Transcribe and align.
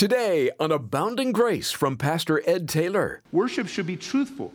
Today 0.00 0.50
on 0.58 0.72
Abounding 0.72 1.30
Grace 1.30 1.72
from 1.72 1.98
Pastor 1.98 2.42
Ed 2.46 2.70
Taylor. 2.70 3.20
Worship 3.32 3.68
should 3.68 3.86
be 3.86 3.98
truthful. 3.98 4.50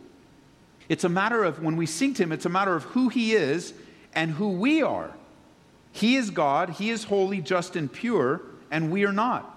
It's 0.88 1.04
a 1.04 1.08
matter 1.08 1.44
of, 1.44 1.62
when 1.62 1.76
we 1.76 1.86
sing 1.86 2.14
to 2.14 2.24
Him, 2.24 2.32
it's 2.32 2.46
a 2.46 2.48
matter 2.48 2.74
of 2.74 2.82
who 2.82 3.10
He 3.10 3.32
is 3.32 3.72
and 4.12 4.32
who 4.32 4.48
we 4.48 4.82
are. 4.82 5.14
He 5.92 6.16
is 6.16 6.30
God, 6.30 6.70
He 6.70 6.90
is 6.90 7.04
holy, 7.04 7.40
just, 7.40 7.76
and 7.76 7.92
pure, 7.92 8.40
and 8.72 8.90
we 8.90 9.06
are 9.06 9.12
not. 9.12 9.56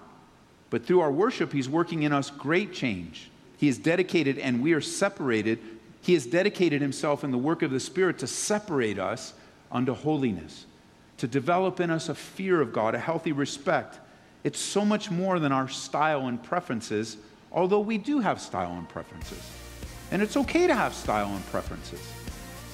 But 0.70 0.86
through 0.86 1.00
our 1.00 1.10
worship, 1.10 1.52
He's 1.52 1.68
working 1.68 2.04
in 2.04 2.12
us 2.12 2.30
great 2.30 2.72
change. 2.72 3.28
He 3.56 3.66
is 3.66 3.76
dedicated, 3.76 4.38
and 4.38 4.62
we 4.62 4.74
are 4.74 4.80
separated. 4.80 5.58
He 6.02 6.14
has 6.14 6.24
dedicated 6.24 6.80
Himself 6.80 7.24
in 7.24 7.32
the 7.32 7.36
work 7.36 7.62
of 7.62 7.72
the 7.72 7.80
Spirit 7.80 8.16
to 8.18 8.28
separate 8.28 9.00
us 9.00 9.34
unto 9.72 9.92
holiness, 9.94 10.66
to 11.16 11.26
develop 11.26 11.80
in 11.80 11.90
us 11.90 12.08
a 12.08 12.14
fear 12.14 12.60
of 12.60 12.72
God, 12.72 12.94
a 12.94 13.00
healthy 13.00 13.32
respect. 13.32 13.98
It's 14.42 14.58
so 14.58 14.84
much 14.84 15.10
more 15.10 15.38
than 15.38 15.52
our 15.52 15.68
style 15.68 16.26
and 16.26 16.42
preferences, 16.42 17.16
although 17.52 17.80
we 17.80 17.98
do 17.98 18.20
have 18.20 18.40
style 18.40 18.72
and 18.72 18.88
preferences. 18.88 19.42
And 20.10 20.22
it's 20.22 20.36
okay 20.36 20.66
to 20.66 20.74
have 20.74 20.94
style 20.94 21.28
and 21.28 21.46
preferences. 21.46 22.00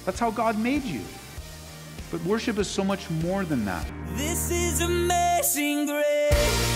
That's 0.05 0.21
how 0.21 0.31
God 0.31 0.59
made 0.59 0.85
you. 0.85 1.03
But 2.11 2.23
worship 2.25 2.59
is 2.59 2.69
so 2.69 2.85
much 2.85 3.11
more 3.11 3.45
than 3.45 3.65
that. 3.65 3.87
This 4.15 4.51
is 4.51 4.81
amazing 4.81 5.87
grace. 5.87 6.76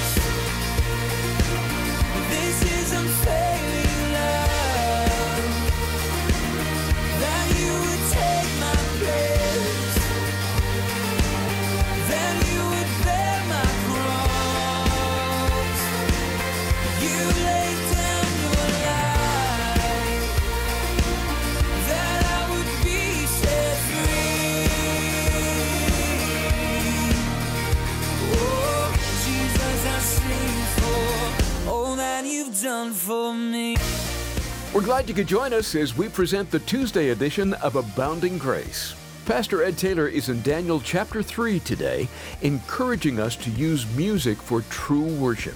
Glad 35.01 35.09
you 35.09 35.15
could 35.15 35.27
join 35.27 35.55
us 35.55 35.75
as 35.75 35.97
we 35.97 36.11
present 36.11 36.51
the 36.51 36.59
Tuesday 36.59 37.09
edition 37.09 37.55
of 37.55 37.77
Abounding 37.77 38.37
Grace. 38.37 38.95
Pastor 39.25 39.63
Ed 39.63 39.79
Taylor 39.79 40.07
is 40.07 40.29
in 40.29 40.43
Daniel 40.43 40.79
chapter 40.79 41.23
3 41.23 41.59
today, 41.61 42.07
encouraging 42.43 43.19
us 43.19 43.35
to 43.37 43.51
use 43.53 43.91
music 43.97 44.37
for 44.37 44.61
true 44.69 45.07
worship. 45.17 45.55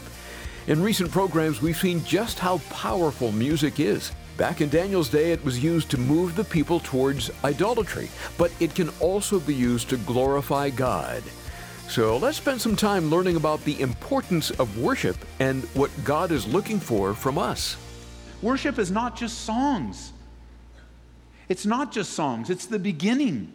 In 0.66 0.82
recent 0.82 1.10
programs, 1.10 1.60
we've 1.60 1.76
seen 1.76 2.02
just 2.04 2.38
how 2.38 2.56
powerful 2.70 3.32
music 3.32 3.80
is. 3.80 4.12
Back 4.38 4.62
in 4.62 4.70
Daniel's 4.70 5.10
day, 5.10 5.32
it 5.32 5.44
was 5.44 5.62
used 5.62 5.90
to 5.90 5.98
move 5.98 6.36
the 6.36 6.44
people 6.44 6.80
towards 6.80 7.30
idolatry, 7.44 8.08
but 8.38 8.50
it 8.60 8.74
can 8.74 8.88
also 8.98 9.40
be 9.40 9.54
used 9.54 9.90
to 9.90 9.98
glorify 9.98 10.70
God. 10.70 11.22
So 11.86 12.16
let's 12.16 12.38
spend 12.38 12.62
some 12.62 12.76
time 12.76 13.10
learning 13.10 13.36
about 13.36 13.62
the 13.64 13.78
importance 13.82 14.52
of 14.52 14.78
worship 14.78 15.18
and 15.38 15.64
what 15.74 15.90
God 16.02 16.32
is 16.32 16.46
looking 16.46 16.80
for 16.80 17.12
from 17.12 17.36
us. 17.36 17.76
Worship 18.42 18.78
is 18.78 18.90
not 18.90 19.16
just 19.16 19.42
songs. 19.42 20.12
It's 21.48 21.66
not 21.66 21.92
just 21.92 22.12
songs, 22.12 22.50
it's 22.50 22.66
the 22.66 22.78
beginning. 22.78 23.52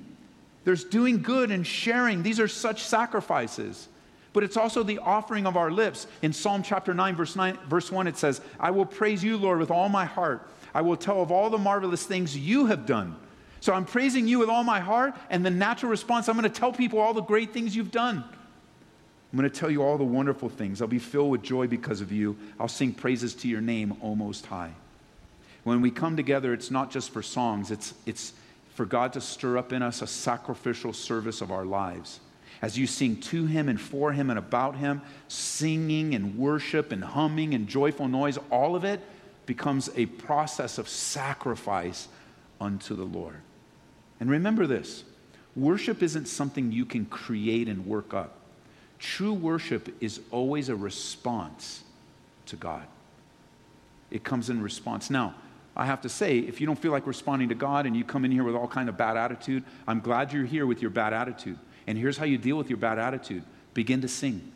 There's 0.64 0.84
doing 0.84 1.22
good 1.22 1.52
and 1.52 1.66
sharing. 1.66 2.22
These 2.22 2.40
are 2.40 2.48
such 2.48 2.84
sacrifices. 2.84 3.88
But 4.34 4.44
it's 4.44 4.58
also 4.58 4.84
the 4.84 5.00
offering 5.00 5.48
of 5.48 5.58
our 5.58 5.72
lips. 5.72 6.06
In 6.22 6.34
Psalm 6.34 6.62
chapter 6.62 6.94
9, 6.94 7.16
verse 7.16 7.36
9, 7.36 7.58
verse 7.68 7.92
1, 7.92 8.06
it 8.08 8.18
says, 8.18 8.42
I 8.60 8.70
will 8.72 8.86
praise 8.86 9.24
you, 9.24 9.38
Lord, 9.38 9.60
with 9.60 9.72
all 9.72 9.90
my 9.90 10.06
heart. 10.06 10.48
I 10.74 10.82
will 10.82 10.98
tell 10.98 11.22
of 11.24 11.32
all 11.32 11.50
the 11.50 11.58
marvelous 11.58 12.06
things 12.06 12.38
you 12.38 12.68
have 12.68 12.86
done. 12.86 13.16
So 13.60 13.74
I'm 13.74 13.86
praising 13.86 14.28
you 14.28 14.40
with 14.40 14.50
all 14.50 14.64
my 14.64 14.80
heart, 14.80 15.16
and 15.30 15.44
the 15.44 15.50
natural 15.50 15.90
response, 15.90 16.30
I'm 16.30 16.38
going 16.38 16.44
to 16.44 16.60
tell 16.60 16.72
people 16.72 17.00
all 17.00 17.14
the 17.14 17.22
great 17.22 17.52
things 17.54 17.76
you've 17.76 17.92
done. 17.92 18.24
I'm 19.32 19.38
going 19.38 19.50
to 19.50 19.60
tell 19.60 19.70
you 19.70 19.84
all 19.84 19.98
the 19.98 20.04
wonderful 20.04 20.50
things. 20.50 20.82
I'll 20.82 20.88
be 20.88 20.98
filled 20.98 21.30
with 21.30 21.44
joy 21.44 21.68
because 21.68 22.02
of 22.02 22.12
you. 22.12 22.36
I'll 22.60 22.68
sing 22.68 22.94
praises 22.94 23.36
to 23.36 23.48
your 23.48 23.62
name, 23.62 23.96
O 24.02 24.16
Most 24.16 24.48
High. 24.48 24.72
When 25.64 25.82
we 25.82 25.92
come 25.92 26.18
together, 26.18 26.52
it's 26.52 26.72
not 26.72 26.90
just 26.90 27.12
for 27.12 27.22
songs, 27.22 27.70
it's, 27.70 27.94
it's 28.08 28.34
for 28.74 28.86
God 28.86 29.14
to 29.14 29.22
stir 29.22 29.58
up 29.58 29.72
in 29.72 29.84
us 29.84 30.02
a 30.02 30.08
sacrificial 30.08 30.94
service 30.94 31.42
of 31.42 31.52
our 31.52 31.66
lives. 31.66 32.22
As 32.62 32.78
you 32.78 32.88
sing 32.88 33.18
to 33.22 33.46
Him 33.46 33.70
and 33.70 33.80
for 33.80 34.12
Him 34.12 34.32
and 34.32 34.40
about 34.40 34.78
Him, 34.78 35.02
singing 35.28 36.16
and 36.16 36.38
worship 36.38 36.92
and 36.92 37.04
humming 37.04 37.54
and 37.54 37.68
joyful 37.68 38.08
noise, 38.08 38.40
all 38.50 38.76
of 38.76 38.84
it 38.84 39.00
becomes 39.46 39.90
a 39.96 40.08
process 40.08 40.78
of 40.78 40.90
sacrifice 40.90 42.08
unto 42.60 42.96
the 42.96 43.04
Lord. 43.04 43.42
And 44.20 44.30
remember 44.30 44.66
this 44.66 45.04
worship 45.56 46.02
isn't 46.02 46.28
something 46.28 46.72
you 46.72 46.86
can 46.86 47.06
create 47.06 47.68
and 47.68 47.86
work 47.86 48.14
up. 48.14 48.39
True 49.00 49.34
worship 49.34 49.96
is 50.02 50.20
always 50.30 50.70
a 50.70 50.76
response 50.76 51.84
to 52.48 52.58
God. 52.58 52.86
It 54.12 54.24
comes 54.24 54.50
in 54.50 54.62
response. 54.62 55.10
Now, 55.10 55.36
I 55.76 55.86
have 55.86 56.02
to 56.02 56.10
say, 56.10 56.40
if 56.40 56.60
you 56.60 56.68
don't 56.68 56.78
feel 56.78 56.92
like 56.92 57.08
responding 57.08 57.50
to 57.50 57.56
God 57.56 57.86
and 57.86 57.96
you 57.96 58.04
come 58.04 58.26
in 58.26 58.32
here 58.32 58.44
with 58.44 58.56
all 58.56 58.68
kind 58.68 58.90
of 58.90 58.98
bad 58.98 59.16
attitude, 59.16 59.64
I'm 59.88 60.02
glad 60.02 60.34
you're 60.34 60.46
here 60.46 60.66
with 60.66 60.82
your 60.82 60.92
bad 60.92 61.14
attitude. 61.14 61.58
And 61.88 61.98
here's 61.98 62.18
how 62.18 62.26
you 62.26 62.38
deal 62.38 62.58
with 62.58 62.70
your 62.70 62.78
bad 62.78 63.00
attitude 63.00 63.44
begin 63.74 64.02
to 64.02 64.08
sing. 64.08 64.52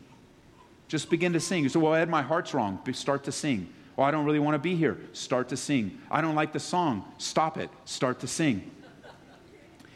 Just 0.89 1.09
begin 1.09 1.33
to 1.33 1.39
sing. 1.39 1.63
You 1.63 1.69
say, 1.69 1.79
Well, 1.79 1.93
Ed, 1.93 2.09
my 2.09 2.21
heart's 2.21 2.53
wrong. 2.53 2.79
Start 2.91 3.23
to 3.23 3.31
sing. 3.31 3.69
Well, 3.95 4.05
I 4.05 4.11
don't 4.11 4.25
really 4.25 4.39
want 4.39 4.55
to 4.55 4.59
be 4.59 4.75
here. 4.75 4.97
Start 5.13 5.49
to 5.49 5.57
sing. 5.57 5.99
I 6.11 6.21
don't 6.21 6.35
like 6.35 6.51
the 6.51 6.59
song. 6.59 7.05
Stop 7.17 7.57
it. 7.57 7.69
Start 7.85 8.19
to 8.21 8.27
sing. 8.27 8.69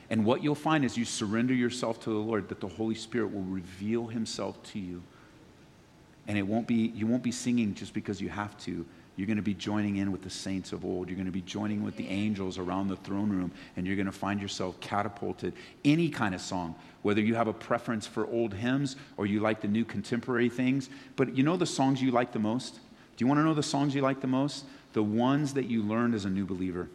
And 0.10 0.26
what 0.26 0.44
you'll 0.44 0.56
find 0.56 0.86
is 0.86 0.98
you 0.98 1.06
surrender 1.06 1.54
yourself 1.54 2.00
to 2.02 2.10
the 2.10 2.16
Lord, 2.16 2.50
that 2.50 2.62
the 2.62 2.68
Holy 2.68 2.96
Spirit 2.96 3.34
will 3.34 3.42
reveal 3.42 4.08
Himself 4.08 4.62
to 4.72 4.80
you. 4.80 5.04
And 6.28 6.38
it 6.38 6.44
won't 6.44 6.68
be, 6.68 6.92
you 6.96 7.08
won't 7.08 7.24
be 7.24 7.32
singing 7.32 7.74
just 7.74 7.94
because 7.94 8.22
you 8.22 8.30
have 8.30 8.58
to. 8.60 8.86
You're 9.18 9.28
going 9.28 9.38
to 9.38 9.44
be 9.44 9.56
joining 9.56 9.98
in 9.98 10.12
with 10.12 10.22
the 10.22 10.30
saints 10.30 10.74
of 10.74 10.86
old. 10.86 11.10
You're 11.10 11.16
going 11.16 11.26
to 11.26 11.32
be 11.32 11.42
joining 11.42 11.84
with 11.84 11.96
the 11.98 12.08
angels 12.08 12.60
around 12.60 12.88
the 12.88 12.98
throne 12.98 13.32
room, 13.32 13.52
and 13.76 13.88
you're 13.88 13.96
going 13.96 14.06
to 14.06 14.12
find 14.12 14.40
yourself 14.40 14.80
catapulted. 14.80 15.54
Any 15.84 16.08
kind 16.08 16.36
of 16.36 16.42
song, 16.42 16.76
whether 17.02 17.22
you 17.22 17.34
have 17.34 17.48
a 17.48 17.54
preference 17.54 18.06
for 18.06 18.28
old 18.28 18.54
hymns 18.54 18.96
or 19.18 19.26
you 19.26 19.40
like 19.40 19.62
the 19.62 19.68
new 19.68 19.84
contemporary 19.84 20.50
things. 20.50 20.90
But 21.16 21.36
you 21.36 21.44
know 21.44 21.58
the 21.58 21.66
songs 21.66 22.02
you 22.02 22.12
like 22.12 22.32
the 22.32 22.40
most? 22.40 22.76
Do 22.76 23.26
you 23.26 23.28
want 23.28 23.40
to 23.40 23.44
know 23.44 23.56
the 23.56 23.64
songs 23.64 23.96
you 23.96 24.02
like 24.02 24.22
the 24.22 24.28
most? 24.28 24.66
The 24.94 25.02
ones 25.02 25.56
that 25.56 25.66
you 25.66 25.82
learned 25.82 26.14
as 26.14 26.26
a 26.26 26.30
new 26.30 26.46
believer. 26.46 26.88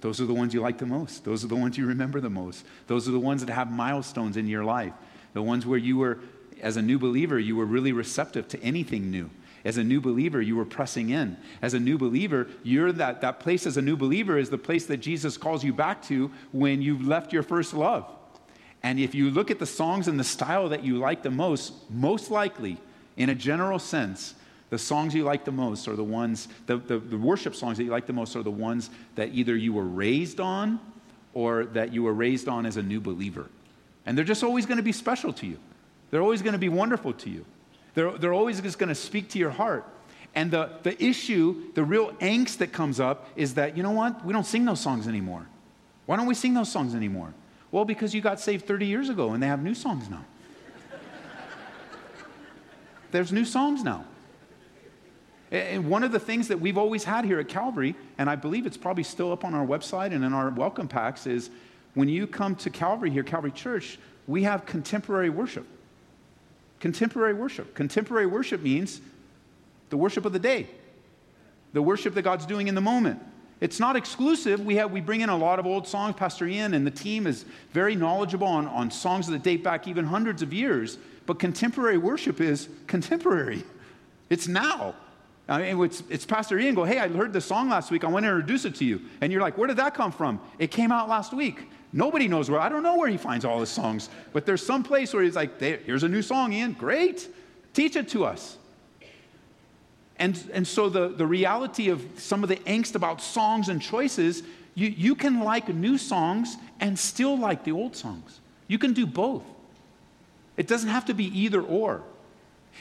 Those 0.00 0.20
are 0.20 0.26
the 0.26 0.34
ones 0.34 0.54
you 0.54 0.60
like 0.60 0.78
the 0.78 0.86
most. 0.86 1.24
Those 1.24 1.44
are 1.44 1.48
the 1.48 1.56
ones 1.56 1.76
you 1.76 1.86
remember 1.86 2.20
the 2.20 2.30
most. 2.30 2.64
Those 2.86 3.08
are 3.08 3.12
the 3.12 3.20
ones 3.20 3.44
that 3.44 3.52
have 3.52 3.70
milestones 3.70 4.36
in 4.36 4.46
your 4.46 4.64
life. 4.64 4.92
The 5.32 5.42
ones 5.42 5.66
where 5.66 5.78
you 5.78 5.98
were, 5.98 6.20
as 6.60 6.76
a 6.76 6.82
new 6.82 6.98
believer, 6.98 7.38
you 7.38 7.56
were 7.56 7.66
really 7.66 7.92
receptive 7.92 8.48
to 8.48 8.62
anything 8.62 9.10
new. 9.10 9.30
As 9.64 9.76
a 9.76 9.84
new 9.84 10.00
believer, 10.00 10.40
you 10.40 10.56
were 10.56 10.64
pressing 10.64 11.10
in. 11.10 11.36
As 11.60 11.74
a 11.74 11.80
new 11.80 11.98
believer, 11.98 12.46
you're 12.62 12.92
that, 12.92 13.20
that 13.22 13.40
place 13.40 13.66
as 13.66 13.76
a 13.76 13.82
new 13.82 13.96
believer 13.96 14.38
is 14.38 14.50
the 14.50 14.58
place 14.58 14.86
that 14.86 14.98
Jesus 14.98 15.36
calls 15.36 15.64
you 15.64 15.72
back 15.72 16.02
to 16.04 16.30
when 16.52 16.80
you've 16.80 17.06
left 17.06 17.32
your 17.32 17.42
first 17.42 17.74
love. 17.74 18.08
And 18.82 19.00
if 19.00 19.14
you 19.14 19.30
look 19.30 19.50
at 19.50 19.58
the 19.58 19.66
songs 19.66 20.06
and 20.06 20.18
the 20.18 20.24
style 20.24 20.68
that 20.68 20.84
you 20.84 20.98
like 20.98 21.22
the 21.22 21.30
most, 21.30 21.72
most 21.90 22.30
likely, 22.30 22.78
in 23.16 23.30
a 23.30 23.34
general 23.34 23.80
sense, 23.80 24.34
the 24.70 24.78
songs 24.78 25.14
you 25.14 25.24
like 25.24 25.44
the 25.44 25.52
most 25.52 25.88
are 25.88 25.96
the 25.96 26.04
ones, 26.04 26.48
the, 26.66 26.76
the, 26.76 26.98
the, 26.98 27.16
worship 27.16 27.54
songs 27.54 27.78
that 27.78 27.84
you 27.84 27.90
like 27.90 28.06
the 28.06 28.12
most 28.12 28.36
are 28.36 28.42
the 28.42 28.50
ones 28.50 28.90
that 29.14 29.30
either 29.32 29.56
you 29.56 29.72
were 29.72 29.84
raised 29.84 30.40
on 30.40 30.78
or 31.32 31.64
that 31.66 31.92
you 31.92 32.02
were 32.02 32.12
raised 32.12 32.48
on 32.48 32.66
as 32.66 32.76
a 32.76 32.82
new 32.82 33.00
believer. 33.00 33.46
And 34.04 34.16
they're 34.16 34.24
just 34.24 34.44
always 34.44 34.66
going 34.66 34.76
to 34.76 34.82
be 34.82 34.92
special 34.92 35.32
to 35.34 35.46
you. 35.46 35.58
They're 36.10 36.22
always 36.22 36.42
going 36.42 36.52
to 36.52 36.58
be 36.58 36.68
wonderful 36.68 37.12
to 37.14 37.30
you. 37.30 37.44
They're, 37.94 38.10
they're 38.12 38.32
always 38.32 38.60
just 38.60 38.78
going 38.78 38.88
to 38.88 38.94
speak 38.94 39.30
to 39.30 39.38
your 39.38 39.50
heart. 39.50 39.86
And 40.34 40.50
the, 40.50 40.70
the 40.82 41.02
issue, 41.02 41.72
the 41.74 41.84
real 41.84 42.12
angst 42.14 42.58
that 42.58 42.72
comes 42.72 43.00
up 43.00 43.28
is 43.36 43.54
that, 43.54 43.76
you 43.76 43.82
know 43.82 43.90
what? 43.90 44.24
We 44.24 44.32
don't 44.32 44.46
sing 44.46 44.64
those 44.64 44.80
songs 44.80 45.08
anymore. 45.08 45.46
Why 46.06 46.16
don't 46.16 46.26
we 46.26 46.34
sing 46.34 46.54
those 46.54 46.70
songs 46.70 46.94
anymore? 46.94 47.34
Well, 47.70 47.84
because 47.84 48.14
you 48.14 48.20
got 48.20 48.40
saved 48.40 48.66
30 48.66 48.86
years 48.86 49.08
ago 49.08 49.32
and 49.32 49.42
they 49.42 49.46
have 49.46 49.62
new 49.62 49.74
songs 49.74 50.08
now. 50.08 50.24
There's 53.10 53.32
new 53.32 53.44
songs 53.44 53.82
now. 53.82 54.04
And 55.50 55.88
one 55.88 56.02
of 56.04 56.12
the 56.12 56.18
things 56.18 56.48
that 56.48 56.60
we've 56.60 56.76
always 56.76 57.04
had 57.04 57.24
here 57.24 57.38
at 57.40 57.48
Calvary, 57.48 57.94
and 58.18 58.28
I 58.28 58.36
believe 58.36 58.66
it's 58.66 58.76
probably 58.76 59.02
still 59.02 59.32
up 59.32 59.44
on 59.44 59.54
our 59.54 59.66
website 59.66 60.12
and 60.12 60.24
in 60.24 60.34
our 60.34 60.50
welcome 60.50 60.88
packs, 60.88 61.26
is 61.26 61.50
when 61.94 62.08
you 62.08 62.26
come 62.26 62.54
to 62.56 62.70
Calvary 62.70 63.10
here, 63.10 63.22
Calvary 63.22 63.52
Church, 63.52 63.98
we 64.26 64.42
have 64.42 64.66
contemporary 64.66 65.30
worship. 65.30 65.66
Contemporary 66.80 67.32
worship. 67.32 67.74
Contemporary 67.74 68.26
worship 68.26 68.60
means 68.60 69.00
the 69.90 69.96
worship 69.96 70.26
of 70.26 70.32
the 70.32 70.38
day, 70.38 70.68
the 71.72 71.82
worship 71.82 72.14
that 72.14 72.22
God's 72.22 72.44
doing 72.44 72.68
in 72.68 72.74
the 72.74 72.80
moment. 72.80 73.20
It's 73.60 73.80
not 73.80 73.96
exclusive. 73.96 74.60
We, 74.60 74.76
have, 74.76 74.92
we 74.92 75.00
bring 75.00 75.22
in 75.22 75.30
a 75.30 75.36
lot 75.36 75.58
of 75.58 75.66
old 75.66 75.88
songs. 75.88 76.14
Pastor 76.14 76.46
Ian 76.46 76.74
and 76.74 76.86
the 76.86 76.92
team 76.92 77.26
is 77.26 77.44
very 77.72 77.96
knowledgeable 77.96 78.46
on, 78.46 78.68
on 78.68 78.90
songs 78.90 79.26
that 79.26 79.42
date 79.42 79.64
back 79.64 79.88
even 79.88 80.04
hundreds 80.04 80.42
of 80.42 80.52
years. 80.52 80.98
But 81.26 81.38
contemporary 81.38 81.98
worship 81.98 82.40
is 82.40 82.68
contemporary. 82.86 83.64
It's 84.30 84.46
now. 84.46 84.94
Uh, 85.48 85.52
I 85.52 85.72
mean, 85.72 85.84
it's, 85.84 86.02
it's 86.10 86.26
Pastor 86.26 86.58
Ian 86.58 86.74
go, 86.74 86.84
hey, 86.84 86.98
I 86.98 87.08
heard 87.08 87.32
this 87.32 87.46
song 87.46 87.70
last 87.70 87.90
week. 87.90 88.04
I 88.04 88.08
want 88.08 88.24
to 88.24 88.28
introduce 88.28 88.64
it 88.64 88.74
to 88.76 88.84
you. 88.84 89.00
And 89.20 89.32
you're 89.32 89.40
like, 89.40 89.56
where 89.56 89.66
did 89.66 89.78
that 89.78 89.94
come 89.94 90.12
from? 90.12 90.40
It 90.58 90.70
came 90.70 90.92
out 90.92 91.08
last 91.08 91.32
week. 91.32 91.70
Nobody 91.92 92.28
knows 92.28 92.50
where. 92.50 92.60
I 92.60 92.68
don't 92.68 92.82
know 92.82 92.96
where 92.96 93.08
he 93.08 93.16
finds 93.16 93.44
all 93.44 93.60
his 93.60 93.70
songs. 93.70 94.10
But 94.32 94.44
there's 94.44 94.64
some 94.64 94.82
place 94.82 95.14
where 95.14 95.22
he's 95.22 95.36
like, 95.36 95.58
here's 95.58 96.02
a 96.02 96.08
new 96.08 96.22
song, 96.22 96.52
Ian. 96.52 96.72
Great. 96.72 97.28
Teach 97.72 97.96
it 97.96 98.08
to 98.10 98.24
us. 98.24 98.58
And, 100.18 100.42
and 100.52 100.66
so 100.66 100.88
the, 100.88 101.08
the 101.08 101.26
reality 101.26 101.88
of 101.88 102.04
some 102.16 102.42
of 102.42 102.48
the 102.48 102.56
angst 102.56 102.94
about 102.94 103.22
songs 103.22 103.68
and 103.68 103.80
choices, 103.80 104.42
you, 104.74 104.88
you 104.88 105.14
can 105.14 105.40
like 105.40 105.68
new 105.68 105.96
songs 105.96 106.56
and 106.80 106.98
still 106.98 107.38
like 107.38 107.64
the 107.64 107.72
old 107.72 107.96
songs. 107.96 108.40
You 108.66 108.78
can 108.78 108.92
do 108.92 109.06
both. 109.06 109.44
It 110.56 110.66
doesn't 110.66 110.90
have 110.90 111.06
to 111.06 111.14
be 111.14 111.26
either 111.26 111.62
or. 111.62 112.02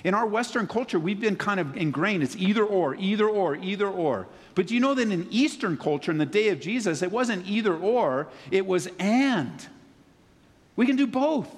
In 0.04 0.14
our 0.14 0.26
Western 0.26 0.68
culture, 0.68 1.00
we've 1.00 1.20
been 1.20 1.36
kind 1.36 1.60
of 1.60 1.76
ingrained. 1.76 2.24
It's 2.24 2.36
either 2.36 2.64
or, 2.64 2.96
either 2.96 3.28
or, 3.28 3.56
either 3.56 3.88
or. 3.88 4.28
But 4.56 4.68
do 4.68 4.74
you 4.74 4.80
know 4.80 4.94
that 4.94 5.12
in 5.12 5.28
Eastern 5.32 5.78
culture, 5.78 6.12
in 6.12 6.18
the 6.18 6.26
day 6.26 6.50
of 6.50 6.60
Jesus, 6.60 7.02
it 7.02 7.12
wasn't 7.12 7.48
either 7.48 7.76
or, 7.76 8.28
it 8.52 8.66
was 8.66 8.88
and. 9.00 9.66
We 10.76 10.86
can 10.86 10.96
do 10.96 11.08
both. 11.08 11.50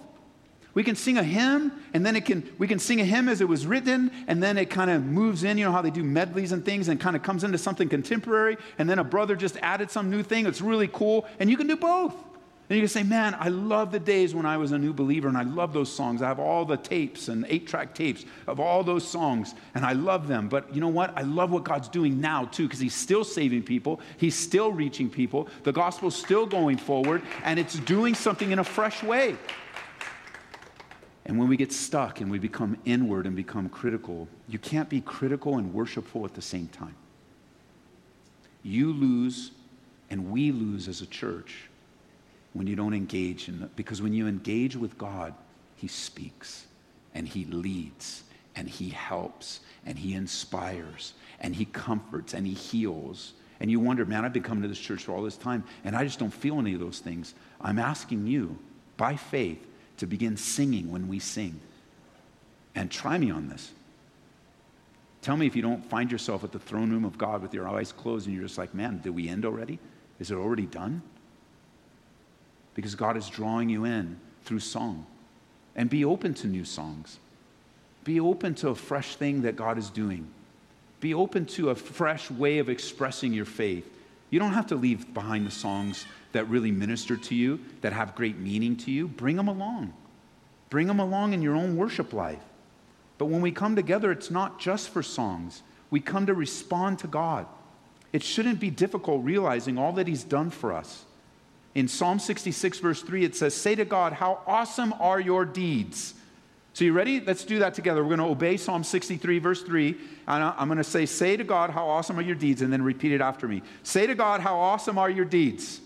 We 0.74 0.84
can 0.84 0.96
sing 0.96 1.18
a 1.18 1.24
hymn, 1.24 1.72
and 1.94 2.06
then 2.06 2.16
it 2.16 2.26
can, 2.26 2.50
we 2.58 2.68
can 2.68 2.80
sing 2.80 3.02
a 3.02 3.04
hymn 3.04 3.28
as 3.28 3.42
it 3.42 3.48
was 3.48 3.66
written, 3.66 4.12
and 4.28 4.42
then 4.42 4.58
it 4.58 4.70
kind 4.70 4.90
of 4.92 5.04
moves 5.04 5.44
in. 5.44 5.58
You 5.58 5.66
know 5.66 5.72
how 5.72 5.82
they 5.82 5.90
do 5.90 6.04
medleys 6.04 6.52
and 6.52 6.64
things, 6.64 6.88
and 6.88 7.00
kind 7.00 7.16
of 7.16 7.24
comes 7.24 7.44
into 7.44 7.58
something 7.58 7.90
contemporary, 7.90 8.58
and 8.78 8.90
then 8.90 9.00
a 9.00 9.04
brother 9.04 9.36
just 9.36 9.58
added 9.58 9.92
some 9.92 10.10
new 10.10 10.24
thing 10.24 10.46
It's 10.46 10.62
really 10.62 10.88
cool, 10.88 11.28
and 11.40 11.50
you 11.50 11.58
can 11.58 11.68
do 11.68 11.76
both. 11.76 12.14
And 12.70 12.76
you 12.76 12.84
can 12.84 12.90
say, 12.90 13.02
man, 13.02 13.36
I 13.40 13.50
love 13.50 13.92
the 13.92 14.00
days 14.00 14.36
when 14.36 14.46
I 14.46 14.58
was 14.58 14.72
a 14.74 14.78
new 14.78 14.94
believer 14.94 15.28
and 15.28 15.36
I 15.36 15.42
love 15.42 15.74
those 15.74 15.92
songs. 15.92 16.22
I 16.22 16.28
have 16.28 16.38
all 16.38 16.66
the 16.66 16.78
tapes 16.78 17.28
and 17.28 17.44
eight 17.50 17.68
track 17.68 17.96
tapes 17.96 18.26
of 18.46 18.60
all 18.60 18.84
those 18.84 19.08
songs 19.08 19.56
and 19.74 19.84
I 19.84 19.94
love 19.94 20.28
them. 20.28 20.50
But 20.50 20.74
you 20.74 20.80
know 20.80 20.88
what? 20.88 21.18
I 21.18 21.24
love 21.24 21.50
what 21.50 21.64
God's 21.64 21.90
doing 21.90 22.22
now 22.22 22.46
too 22.46 22.68
because 22.68 22.80
He's 22.80 22.94
still 22.94 23.24
saving 23.24 23.64
people, 23.64 24.00
He's 24.18 24.36
still 24.36 24.72
reaching 24.72 25.10
people, 25.10 25.48
the 25.64 25.72
gospel's 25.72 26.16
still 26.16 26.46
going 26.46 26.78
forward, 26.78 27.24
and 27.44 27.60
it's 27.60 27.74
doing 27.80 28.14
something 28.14 28.52
in 28.52 28.60
a 28.60 28.64
fresh 28.64 29.02
way. 29.02 29.36
And 31.26 31.40
when 31.40 31.48
we 31.48 31.58
get 31.58 31.72
stuck 31.72 32.22
and 32.22 32.30
we 32.30 32.38
become 32.38 32.78
inward 32.86 33.26
and 33.26 33.36
become 33.36 33.70
critical, 33.70 34.28
you 34.48 34.60
can't 34.60 34.90
be 34.90 35.02
critical 35.02 35.58
and 35.58 35.74
worshipful 35.74 36.24
at 36.24 36.36
the 36.36 36.42
same 36.42 36.68
time. 36.68 36.96
You 38.62 38.94
lose, 38.94 39.52
and 40.12 40.30
we 40.32 40.52
lose 40.52 40.88
as 40.88 41.02
a 41.02 41.08
church 41.08 41.69
when 42.60 42.68
you 42.68 42.76
don't 42.76 42.94
engage 42.94 43.48
in 43.48 43.62
the, 43.62 43.68
because 43.68 44.02
when 44.02 44.12
you 44.12 44.28
engage 44.28 44.76
with 44.76 44.98
God, 44.98 45.34
He 45.78 45.88
speaks 45.88 46.68
and 47.16 47.26
He 47.26 47.46
leads 47.46 48.24
and 48.54 48.68
He 48.68 48.90
helps 48.90 49.62
and 49.86 49.98
He 49.98 50.14
inspires 50.14 51.14
and 51.40 51.56
He 51.56 51.64
comforts 51.64 52.34
and 52.34 52.46
He 52.46 52.54
heals. 52.54 53.32
And 53.62 53.72
you 53.72 53.80
wonder, 53.80 54.06
man, 54.06 54.26
I've 54.26 54.34
been 54.34 54.44
coming 54.44 54.62
to 54.64 54.68
this 54.68 54.78
church 54.78 55.06
for 55.06 55.14
all 55.14 55.24
this 55.24 55.38
time 55.38 55.64
and 55.86 55.96
I 55.96 56.04
just 56.04 56.20
don't 56.20 56.34
feel 56.34 56.60
any 56.60 56.74
of 56.74 56.82
those 56.82 57.00
things. 57.00 57.34
I'm 57.62 57.80
asking 57.80 58.28
you, 58.28 58.60
by 58.98 59.16
faith, 59.16 59.66
to 59.96 60.06
begin 60.06 60.36
singing 60.36 60.92
when 60.92 61.08
we 61.08 61.20
sing. 61.20 61.62
And 62.76 62.92
try 62.92 63.18
me 63.18 63.32
on 63.32 63.48
this. 63.48 63.72
Tell 65.22 65.38
me 65.38 65.48
if 65.48 65.56
you 65.56 65.62
don't 65.62 65.86
find 65.86 66.12
yourself 66.12 66.44
at 66.44 66.52
the 66.52 66.60
throne 66.60 66.92
room 66.92 67.06
of 67.06 67.18
God 67.18 67.42
with 67.42 67.54
your 67.54 67.70
eyes 67.70 67.94
closed 67.94 68.28
and 68.28 68.36
you're 68.36 68.46
just 68.46 68.58
like, 68.58 68.74
man, 68.74 69.00
did 69.00 69.16
we 69.16 69.30
end 69.30 69.46
already? 69.46 69.80
Is 70.20 70.30
it 70.30 70.36
already 70.36 70.66
done? 70.66 71.02
Because 72.80 72.96
God 72.96 73.18
is 73.18 73.28
drawing 73.28 73.68
you 73.68 73.84
in 73.84 74.18
through 74.46 74.62
song. 74.62 75.06
And 75.76 75.90
be 75.90 76.06
open 76.06 76.34
to 76.36 76.48
new 76.48 76.64
songs. 76.64 77.20
Be 78.06 78.22
open 78.22 78.56
to 78.56 78.70
a 78.70 78.76
fresh 78.76 79.18
thing 79.18 79.42
that 79.42 79.58
God 79.58 79.78
is 79.78 79.90
doing. 79.90 80.28
Be 81.02 81.14
open 81.14 81.46
to 81.48 81.72
a 81.72 81.76
fresh 81.76 82.32
way 82.32 82.60
of 82.60 82.70
expressing 82.70 83.34
your 83.34 83.46
faith. 83.46 83.86
You 84.30 84.40
don't 84.40 84.54
have 84.54 84.68
to 84.68 84.76
leave 84.76 85.14
behind 85.14 85.46
the 85.46 85.52
songs 85.52 86.06
that 86.32 86.48
really 86.48 86.72
minister 86.72 87.18
to 87.18 87.36
you, 87.36 87.60
that 87.82 87.92
have 87.92 88.16
great 88.16 88.38
meaning 88.38 88.78
to 88.78 88.92
you. 88.92 89.10
Bring 89.10 89.36
them 89.36 89.50
along. 89.50 89.94
Bring 90.70 90.88
them 90.88 91.00
along 91.00 91.34
in 91.34 91.42
your 91.42 91.56
own 91.56 91.76
worship 91.76 92.14
life. 92.14 92.44
But 93.18 93.26
when 93.26 93.42
we 93.42 93.52
come 93.52 93.76
together, 93.76 94.12
it's 94.12 94.32
not 94.32 94.60
just 94.60 94.90
for 94.90 95.04
songs. 95.04 95.64
We 95.90 96.00
come 96.00 96.28
to 96.28 96.34
respond 96.34 97.00
to 97.00 97.08
God. 97.08 97.46
It 98.14 98.24
shouldn't 98.24 98.62
be 98.62 98.70
difficult 98.70 99.26
realizing 99.26 99.78
all 99.78 99.92
that 99.94 100.08
He's 100.08 100.24
done 100.24 100.50
for 100.50 100.72
us. 100.72 101.04
In 101.80 101.88
Psalm 101.88 102.20
66, 102.20 102.80
verse 102.80 103.02
3, 103.02 103.24
it 103.24 103.38
says, 103.38 103.54
Say 103.54 103.74
to 103.76 103.86
God, 103.86 104.12
How 104.12 104.42
awesome 104.46 104.94
are 105.00 105.18
your 105.18 105.46
deeds! 105.46 106.14
So, 106.74 106.84
you 106.84 106.92
ready? 106.92 107.22
Let's 107.22 107.46
do 107.46 107.60
that 107.60 107.74
together. 107.74 108.04
We're 108.04 108.18
going 108.18 108.28
to 108.28 108.34
obey 108.34 108.58
Psalm 108.58 108.84
63, 108.84 109.40
verse 109.40 109.64
3. 109.64 109.96
And 110.28 110.44
I'm 110.44 110.68
going 110.68 110.78
to 110.78 110.84
say, 110.84 111.06
Say 111.06 111.38
to 111.38 111.46
God, 111.46 111.70
How 111.70 111.88
awesome 111.88 112.20
are 112.20 112.22
your 112.22 112.36
deeds, 112.36 112.62
and 112.62 112.74
then 112.74 112.82
repeat 112.82 113.14
it 113.14 113.22
after 113.22 113.48
me. 113.48 113.62
Say 113.84 114.08
to 114.08 114.14
God, 114.14 114.42
How 114.42 114.60
awesome 114.60 114.98
are 114.98 115.10
your 115.10 115.24
deeds? 115.24 115.80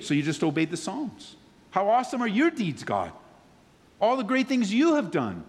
So, 0.00 0.14
you 0.14 0.22
just 0.22 0.42
obeyed 0.42 0.70
the 0.70 0.78
Psalms. 0.78 1.36
How 1.70 1.90
awesome 1.90 2.22
are 2.22 2.28
your 2.28 2.50
deeds, 2.50 2.82
God? 2.82 3.12
All 4.00 4.16
the 4.16 4.24
great 4.24 4.48
things 4.48 4.72
you 4.72 4.94
have 4.94 5.10
done. 5.10 5.44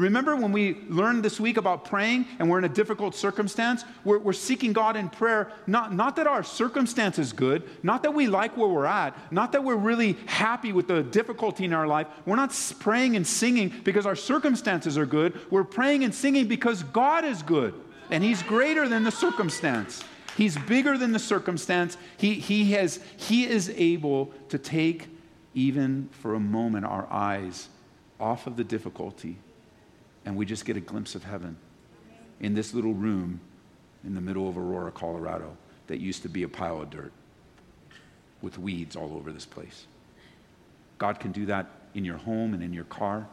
Remember 0.00 0.34
when 0.34 0.50
we 0.50 0.78
learned 0.88 1.22
this 1.22 1.38
week 1.38 1.58
about 1.58 1.84
praying 1.84 2.26
and 2.38 2.48
we're 2.48 2.56
in 2.56 2.64
a 2.64 2.70
difficult 2.70 3.14
circumstance? 3.14 3.84
We're, 4.02 4.18
we're, 4.18 4.32
seeking 4.32 4.72
God 4.72 4.96
in 4.96 5.10
prayer, 5.10 5.52
not, 5.66 5.92
not 5.94 6.16
that 6.16 6.26
our 6.26 6.42
circumstance 6.42 7.18
is 7.18 7.34
good, 7.34 7.68
not 7.82 8.02
that 8.04 8.14
we 8.14 8.26
like 8.26 8.56
where 8.56 8.68
we're 8.68 8.86
at, 8.86 9.14
not 9.30 9.52
that 9.52 9.62
we're 9.62 9.76
really 9.76 10.14
happy 10.24 10.72
with 10.72 10.88
the 10.88 11.02
difficulty 11.02 11.66
in 11.66 11.74
our 11.74 11.86
life. 11.86 12.06
We're 12.24 12.36
not 12.36 12.56
praying 12.80 13.14
and 13.14 13.26
singing 13.26 13.74
because 13.84 14.06
our 14.06 14.16
circumstances 14.16 14.96
are 14.96 15.04
good. 15.04 15.38
We're 15.50 15.64
praying 15.64 16.02
and 16.04 16.14
singing 16.14 16.48
because 16.48 16.82
God 16.82 17.26
is 17.26 17.42
good 17.42 17.74
and 18.10 18.24
He's 18.24 18.42
greater 18.42 18.88
than 18.88 19.04
the 19.04 19.12
circumstance. 19.12 20.02
He's 20.34 20.56
bigger 20.56 20.96
than 20.96 21.12
the 21.12 21.18
circumstance. 21.18 21.98
He, 22.16 22.34
he, 22.34 22.72
has, 22.72 23.00
he 23.18 23.46
is 23.46 23.68
able 23.76 24.32
to 24.48 24.56
take, 24.56 25.08
even 25.52 26.08
for 26.10 26.34
a 26.34 26.40
moment, 26.40 26.86
our 26.86 27.06
eyes 27.10 27.68
off 28.18 28.46
of 28.46 28.56
the 28.56 28.64
difficulty 28.64 29.36
and 30.24 30.36
we 30.36 30.44
just 30.46 30.64
get 30.64 30.76
a 30.76 30.80
glimpse 30.80 31.14
of 31.14 31.24
heaven 31.24 31.56
in 32.40 32.54
this 32.54 32.74
little 32.74 32.94
room 32.94 33.40
in 34.04 34.14
the 34.14 34.20
middle 34.20 34.48
of 34.48 34.56
Aurora, 34.56 34.90
Colorado, 34.90 35.56
that 35.86 36.00
used 36.00 36.22
to 36.22 36.28
be 36.28 36.42
a 36.42 36.48
pile 36.48 36.80
of 36.80 36.90
dirt 36.90 37.12
with 38.42 38.58
weeds 38.58 38.96
all 38.96 39.14
over 39.14 39.32
this 39.32 39.44
place. 39.44 39.86
God 40.98 41.20
can 41.20 41.32
do 41.32 41.46
that 41.46 41.66
in 41.94 42.04
your 42.04 42.18
home 42.18 42.54
and 42.54 42.62
in 42.62 42.72
your 42.72 42.84
car. 42.84 43.26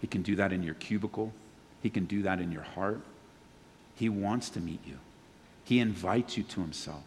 He 0.00 0.06
can 0.06 0.22
do 0.22 0.36
that 0.36 0.52
in 0.52 0.62
your 0.62 0.74
cubicle. 0.74 1.32
He 1.82 1.90
can 1.90 2.04
do 2.04 2.22
that 2.22 2.40
in 2.40 2.52
your 2.52 2.62
heart. 2.62 3.00
He 3.94 4.08
wants 4.08 4.50
to 4.50 4.60
meet 4.60 4.80
you. 4.86 4.98
He 5.64 5.78
invites 5.78 6.36
you 6.36 6.42
to 6.42 6.60
himself 6.60 7.02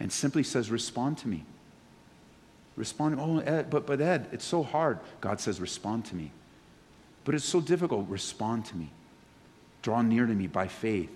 and 0.00 0.12
simply 0.12 0.42
says, 0.42 0.70
Respond 0.70 1.18
to 1.18 1.28
me. 1.28 1.44
Respond. 2.76 3.18
Oh, 3.20 3.38
Ed, 3.38 3.70
but, 3.70 3.86
but 3.86 4.00
Ed, 4.00 4.28
it's 4.32 4.44
so 4.44 4.62
hard. 4.62 5.00
God 5.20 5.40
says, 5.40 5.60
Respond 5.60 6.04
to 6.06 6.16
me. 6.16 6.32
But 7.28 7.34
it's 7.34 7.44
so 7.44 7.60
difficult. 7.60 8.08
Respond 8.08 8.64
to 8.64 8.76
me. 8.78 8.88
Draw 9.82 10.00
near 10.00 10.24
to 10.24 10.32
me 10.32 10.46
by 10.46 10.66
faith. 10.66 11.10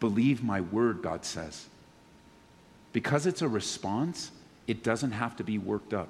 Believe 0.00 0.42
my 0.42 0.62
word, 0.62 1.02
God 1.02 1.26
says. 1.26 1.66
Because 2.94 3.26
it's 3.26 3.42
a 3.42 3.48
response, 3.48 4.30
it 4.66 4.82
doesn't 4.82 5.10
have 5.10 5.36
to 5.36 5.44
be 5.44 5.58
worked 5.58 5.92
up. 5.92 6.08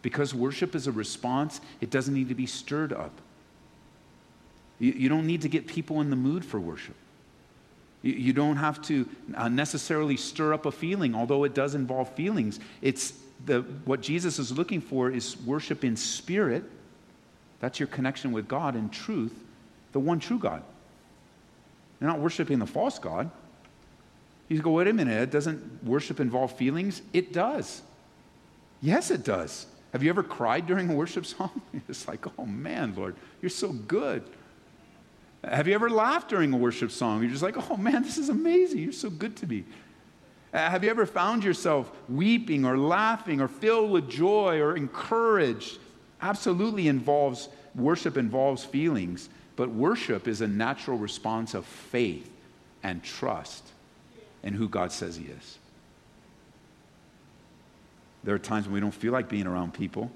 Because 0.00 0.32
worship 0.32 0.76
is 0.76 0.86
a 0.86 0.92
response, 0.92 1.60
it 1.80 1.90
doesn't 1.90 2.14
need 2.14 2.28
to 2.28 2.36
be 2.36 2.46
stirred 2.46 2.92
up. 2.92 3.20
You, 4.78 4.92
you 4.92 5.08
don't 5.08 5.26
need 5.26 5.42
to 5.42 5.48
get 5.48 5.66
people 5.66 6.00
in 6.00 6.08
the 6.08 6.14
mood 6.14 6.44
for 6.44 6.60
worship. 6.60 6.94
You, 8.02 8.12
you 8.12 8.32
don't 8.32 8.58
have 8.58 8.80
to 8.82 9.08
uh, 9.34 9.48
necessarily 9.48 10.16
stir 10.16 10.54
up 10.54 10.66
a 10.66 10.70
feeling, 10.70 11.16
although 11.16 11.42
it 11.42 11.52
does 11.52 11.74
involve 11.74 12.14
feelings. 12.14 12.60
It's 12.80 13.12
the, 13.44 13.62
what 13.86 14.02
Jesus 14.02 14.38
is 14.38 14.56
looking 14.56 14.80
for 14.80 15.10
is 15.10 15.36
worship 15.38 15.82
in 15.82 15.96
spirit 15.96 16.62
that's 17.62 17.78
your 17.78 17.86
connection 17.86 18.32
with 18.32 18.48
God 18.48 18.74
in 18.74 18.90
truth, 18.90 19.32
the 19.92 20.00
one 20.00 20.18
true 20.18 20.38
God. 20.38 20.64
You're 22.00 22.10
not 22.10 22.18
worshiping 22.18 22.58
the 22.58 22.66
false 22.66 22.98
God. 22.98 23.30
You 24.48 24.60
go, 24.60 24.72
wait 24.72 24.88
a 24.88 24.92
minute, 24.92 25.30
doesn't 25.30 25.84
worship 25.84 26.18
involve 26.18 26.56
feelings? 26.56 27.02
It 27.12 27.32
does. 27.32 27.82
Yes, 28.80 29.12
it 29.12 29.22
does. 29.22 29.66
Have 29.92 30.02
you 30.02 30.10
ever 30.10 30.24
cried 30.24 30.66
during 30.66 30.90
a 30.90 30.94
worship 30.94 31.24
song? 31.24 31.62
It's 31.88 32.08
like, 32.08 32.26
oh 32.36 32.46
man, 32.46 32.94
Lord, 32.96 33.14
you're 33.40 33.48
so 33.48 33.68
good. 33.68 34.24
Have 35.44 35.68
you 35.68 35.74
ever 35.74 35.88
laughed 35.88 36.30
during 36.30 36.52
a 36.52 36.56
worship 36.56 36.90
song? 36.90 37.22
You're 37.22 37.30
just 37.30 37.44
like, 37.44 37.70
oh 37.70 37.76
man, 37.76 38.02
this 38.02 38.18
is 38.18 38.28
amazing. 38.28 38.80
You're 38.80 38.90
so 38.90 39.08
good 39.08 39.36
to 39.36 39.46
me. 39.46 39.62
Uh, 40.52 40.68
have 40.68 40.82
you 40.82 40.90
ever 40.90 41.06
found 41.06 41.44
yourself 41.44 41.92
weeping 42.08 42.64
or 42.64 42.76
laughing 42.76 43.40
or 43.40 43.46
filled 43.46 43.92
with 43.92 44.10
joy 44.10 44.58
or 44.58 44.76
encouraged 44.76 45.78
absolutely 46.22 46.88
involves, 46.88 47.48
worship 47.74 48.16
involves 48.16 48.64
feelings, 48.64 49.28
but 49.56 49.70
worship 49.70 50.26
is 50.26 50.40
a 50.40 50.48
natural 50.48 50.96
response 50.96 51.54
of 51.54 51.66
faith 51.66 52.30
and 52.82 53.02
trust 53.02 53.64
in 54.42 54.54
who 54.54 54.68
God 54.68 54.92
says 54.92 55.16
He 55.16 55.26
is. 55.26 55.58
There 58.24 58.34
are 58.34 58.38
times 58.38 58.66
when 58.66 58.74
we 58.74 58.80
don't 58.80 58.94
feel 58.94 59.12
like 59.12 59.28
being 59.28 59.46
around 59.46 59.74
people, 59.74 60.10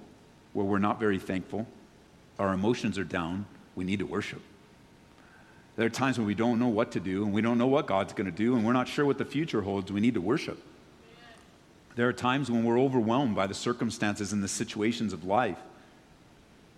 where 0.52 0.64
we're 0.64 0.78
not 0.78 1.00
very 1.00 1.18
thankful, 1.18 1.66
our 2.38 2.52
emotions 2.52 2.98
are 2.98 3.04
down, 3.04 3.46
we 3.74 3.84
need 3.84 3.98
to 3.98 4.06
worship. 4.06 4.40
There 5.76 5.86
are 5.86 5.90
times 5.90 6.16
when 6.16 6.26
we 6.26 6.34
don't 6.34 6.58
know 6.58 6.68
what 6.68 6.92
to 6.92 7.00
do 7.00 7.24
and 7.24 7.34
we 7.34 7.42
don't 7.42 7.58
know 7.58 7.66
what 7.66 7.86
God's 7.86 8.14
going 8.14 8.30
to 8.30 8.36
do 8.36 8.56
and 8.56 8.64
we're 8.64 8.72
not 8.72 8.88
sure 8.88 9.04
what 9.04 9.18
the 9.18 9.24
future 9.26 9.60
holds. 9.60 9.92
We 9.92 10.00
need 10.00 10.14
to 10.14 10.22
worship. 10.22 10.62
There 11.96 12.08
are 12.08 12.14
times 12.14 12.50
when 12.50 12.64
we're 12.64 12.80
overwhelmed 12.80 13.34
by 13.34 13.46
the 13.46 13.54
circumstances 13.54 14.32
and 14.32 14.42
the 14.42 14.48
situations 14.48 15.12
of 15.12 15.24
life. 15.24 15.58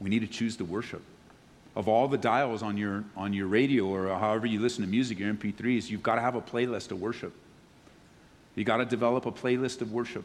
We 0.01 0.11
need 0.11 0.21
to 0.21 0.27
choose 0.27 0.57
to 0.57 0.65
worship. 0.65 1.03
Of 1.75 1.89
all 1.89 2.09
the 2.09 2.19
dials 2.19 2.63
on 2.63 2.77
your, 2.77 3.05
on 3.17 3.33
your 3.33 3.47
radio 3.47 3.87
or 3.87 4.09
however 4.09 4.47
you 4.47 4.61
listen 4.61 4.83
to 4.83 4.91
music, 4.91 5.19
your 5.19 5.33
MP3s, 5.33 5.91
you've 5.91 6.03
got 6.03 6.17
to 6.17 6.21
have 6.21 6.35
a 6.35 6.41
playlist 6.41 6.91
of 6.91 7.01
worship. 7.01 7.33
You 8.55 8.65
got 8.65 8.79
to 8.79 8.85
develop 8.85 9.27
a 9.27 9.33
playlist 9.33 9.81
of 9.81 9.93
worship. 9.93 10.25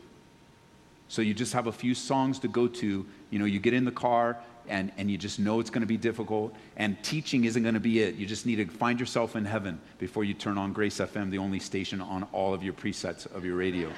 So 1.07 1.21
you 1.21 1.33
just 1.33 1.53
have 1.53 1.67
a 1.67 1.71
few 1.71 1.93
songs 1.93 2.39
to 2.39 2.47
go 2.47 2.67
to. 2.67 3.05
You 3.29 3.39
know, 3.39 3.45
you 3.45 3.59
get 3.59 3.73
in 3.73 3.85
the 3.85 3.91
car 3.91 4.37
and, 4.67 4.91
and 4.97 5.11
you 5.11 5.17
just 5.17 5.39
know 5.39 5.59
it's 5.59 5.69
going 5.69 5.81
to 5.81 5.87
be 5.87 5.97
difficult. 5.97 6.55
And 6.77 7.01
teaching 7.03 7.43
isn't 7.43 7.61
going 7.61 7.75
to 7.75 7.79
be 7.79 7.99
it. 8.01 8.15
You 8.15 8.25
just 8.25 8.45
need 8.45 8.55
to 8.55 8.65
find 8.65 8.99
yourself 8.99 9.35
in 9.35 9.45
heaven 9.45 9.79
before 9.99 10.23
you 10.23 10.33
turn 10.33 10.57
on 10.57 10.73
Grace 10.73 10.97
FM, 10.97 11.29
the 11.29 11.37
only 11.37 11.59
station 11.59 12.01
on 12.01 12.23
all 12.31 12.53
of 12.53 12.63
your 12.63 12.73
presets 12.73 13.31
of 13.31 13.45
your 13.45 13.55
radio. 13.55 13.91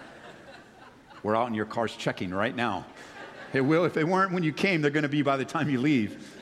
We're 1.22 1.36
out 1.36 1.48
in 1.48 1.54
your 1.54 1.66
cars 1.66 1.94
checking 1.96 2.32
right 2.32 2.54
now. 2.54 2.86
Hey, 3.52 3.60
Will, 3.60 3.84
if 3.84 3.94
they 3.94 4.04
weren't 4.04 4.32
when 4.32 4.42
you 4.42 4.52
came, 4.52 4.82
they're 4.82 4.90
going 4.90 5.02
to 5.02 5.08
be 5.08 5.22
by 5.22 5.36
the 5.36 5.44
time 5.44 5.70
you 5.70 5.80
leave. 5.80 6.32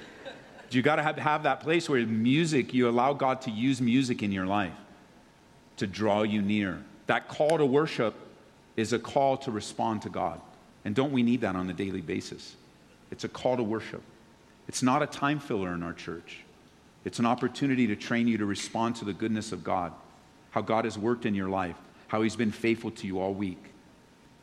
You 0.71 0.83
got 0.83 0.97
to 0.97 1.03
have, 1.03 1.17
have 1.19 1.43
that 1.45 1.61
place 1.61 1.89
where 1.89 2.05
music, 2.05 2.75
you 2.75 2.89
allow 2.89 3.13
God 3.13 3.43
to 3.43 3.51
use 3.51 3.81
music 3.81 4.23
in 4.23 4.33
your 4.33 4.47
life 4.47 4.73
to 5.77 5.87
draw 5.87 6.23
you 6.23 6.43
near. 6.43 6.83
That 7.07 7.29
call 7.29 7.59
to 7.59 7.67
worship 7.67 8.15
is 8.77 8.93
a 8.93 8.99
call 8.99 9.37
to 9.39 9.51
respond 9.51 10.03
to 10.03 10.09
God. 10.09 10.41
And 10.85 10.95
don't 10.95 11.13
we 11.13 11.23
need 11.23 11.43
that 11.43 11.55
on 11.55 11.71
a 11.71 11.73
daily 11.73 12.01
basis? 12.01 12.57
It's 13.11 13.25
a 13.25 13.29
call 13.29 13.57
to 13.57 13.63
worship. 13.63 14.03
It's 14.67 14.83
not 14.83 15.03
a 15.03 15.07
time 15.07 15.39
filler 15.39 15.75
in 15.75 15.83
our 15.83 15.93
church. 15.93 16.41
It's 17.05 17.19
an 17.19 17.27
opportunity 17.27 17.87
to 17.87 17.97
train 17.97 18.27
you 18.27 18.39
to 18.39 18.47
respond 18.47 18.97
to 18.97 19.05
the 19.05 19.13
goodness 19.13 19.53
of 19.53 19.63
God, 19.63 19.93
how 20.51 20.63
God 20.63 20.85
has 20.87 20.99
worked 20.99 21.27
in 21.27 21.35
your 21.35 21.51
life, 21.51 21.77
how 22.09 22.23
He's 22.23 22.37
been 22.37 22.51
faithful 22.51 22.91
to 22.93 23.07
you 23.07 23.21
all 23.21 23.35
week. 23.35 23.63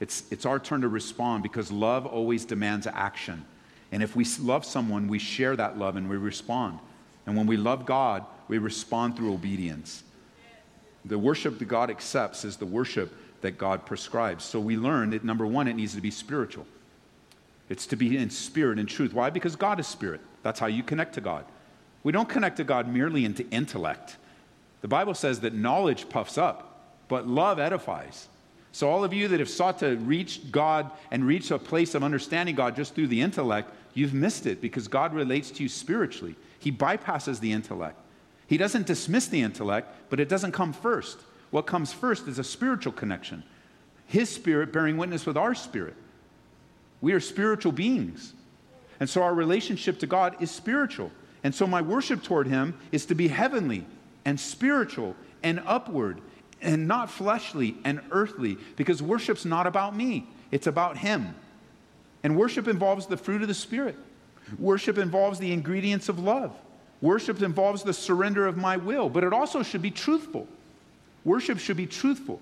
It's, 0.01 0.24
it's 0.31 0.48
our 0.48 0.60
turn 0.60 0.81
to 0.81 0.89
respond 0.89 1.43
because 1.43 1.72
love 1.72 2.08
always 2.08 2.43
demands 2.43 2.88
action. 2.88 3.46
And 3.91 4.01
if 4.01 4.15
we 4.15 4.25
love 4.39 4.65
someone, 4.65 5.08
we 5.08 5.20
share 5.20 5.55
that 5.55 5.77
love 5.77 5.96
and 5.96 6.10
we 6.10 6.17
respond. 6.17 6.79
And 7.27 7.38
when 7.38 7.46
we 7.46 7.55
love 7.55 7.86
God, 7.86 8.25
we 8.48 8.58
respond 8.58 9.15
through 9.15 9.31
obedience. 9.31 10.03
The 11.05 11.20
worship 11.20 11.60
that 11.60 11.67
God 11.67 11.91
accepts 11.91 12.43
is 12.43 12.58
the 12.58 12.65
worship 12.65 13.13
that 13.41 13.60
God 13.60 13.86
prescribes. 13.86 14.43
So 14.43 14.60
we 14.60 14.75
learn 14.75 15.12
that 15.12 15.24
number 15.24 15.46
one, 15.46 15.67
it 15.67 15.75
needs 15.75 15.93
to 15.93 16.01
be 16.01 16.12
spiritual. 16.12 16.65
It's 17.70 17.86
to 17.88 17.96
be 17.96 18.17
in 18.17 18.31
spirit 18.31 18.79
and 18.79 18.89
truth. 18.89 19.13
Why? 19.13 19.29
Because 19.29 19.55
God 19.55 19.79
is 19.79 19.88
spirit. 19.88 20.22
That's 20.41 20.60
how 20.60 20.67
you 20.67 20.81
connect 20.81 21.13
to 21.13 21.22
God. 21.22 21.46
We 22.03 22.12
don't 22.12 22.27
connect 22.27 22.58
to 22.58 22.63
God 22.63 22.88
merely 22.88 23.24
into 23.24 23.48
intellect. 23.50 24.17
The 24.81 24.88
Bible 24.88 25.13
says 25.13 25.41
that 25.41 25.53
knowledge 25.53 26.10
puffs 26.10 26.39
up, 26.39 26.88
but 27.08 27.27
love 27.27 27.60
edifies. 27.60 28.27
So, 28.73 28.89
all 28.89 29.03
of 29.03 29.13
you 29.13 29.27
that 29.27 29.39
have 29.39 29.49
sought 29.49 29.79
to 29.79 29.97
reach 29.97 30.51
God 30.51 30.91
and 31.11 31.25
reach 31.25 31.51
a 31.51 31.59
place 31.59 31.93
of 31.93 32.03
understanding 32.03 32.55
God 32.55 32.75
just 32.75 32.95
through 32.95 33.07
the 33.07 33.21
intellect, 33.21 33.71
you've 33.93 34.13
missed 34.13 34.45
it 34.45 34.61
because 34.61 34.87
God 34.87 35.13
relates 35.13 35.51
to 35.51 35.63
you 35.63 35.69
spiritually. 35.69 36.35
He 36.59 36.71
bypasses 36.71 37.39
the 37.39 37.51
intellect. 37.51 37.97
He 38.47 38.57
doesn't 38.57 38.87
dismiss 38.87 39.27
the 39.27 39.41
intellect, 39.41 39.89
but 40.09 40.19
it 40.19 40.29
doesn't 40.29 40.53
come 40.53 40.73
first. 40.73 41.19
What 41.51 41.67
comes 41.67 41.91
first 41.91 42.27
is 42.27 42.39
a 42.39 42.43
spiritual 42.43 42.93
connection. 42.93 43.43
His 44.07 44.29
spirit 44.29 44.71
bearing 44.71 44.97
witness 44.97 45.25
with 45.25 45.37
our 45.37 45.55
spirit. 45.55 45.95
We 47.01 47.13
are 47.13 47.19
spiritual 47.19 47.71
beings. 47.71 48.33
And 48.99 49.09
so 49.09 49.23
our 49.23 49.33
relationship 49.33 49.99
to 49.99 50.07
God 50.07 50.35
is 50.41 50.51
spiritual. 50.51 51.11
And 51.43 51.53
so 51.53 51.65
my 51.65 51.81
worship 51.81 52.23
toward 52.23 52.47
Him 52.47 52.77
is 52.91 53.05
to 53.07 53.15
be 53.15 53.27
heavenly 53.27 53.85
and 54.25 54.39
spiritual 54.39 55.15
and 55.43 55.61
upward 55.65 56.21
and 56.62 56.88
not 56.88 57.10
fleshly 57.10 57.75
and 57.84 58.01
earthly 58.12 58.58
because 58.75 59.01
worship's 59.01 59.46
not 59.46 59.68
about 59.68 59.96
me, 59.96 60.27
it's 60.51 60.68
about 60.68 60.98
Him. 60.98 61.36
And 62.24 62.38
worship 62.38 62.68
involves 62.68 63.08
the 63.08 63.18
fruit 63.18 63.41
of 63.41 63.48
the 63.48 63.53
Spirit, 63.53 63.96
worship 64.60 64.98
involves 64.98 65.39
the 65.39 65.51
ingredients 65.51 66.10
of 66.10 66.20
love, 66.20 66.53
worship 67.01 67.41
involves 67.41 67.84
the 67.84 67.94
surrender 67.94 68.46
of 68.46 68.58
my 68.58 68.77
will, 68.77 69.10
but 69.10 69.24
it 69.24 69.34
also 69.34 69.63
should 69.63 69.82
be 69.82 69.91
truthful. 69.91 70.48
Worship 71.24 71.60
should 71.60 71.77
be 71.77 71.86
truthful. 71.86 72.41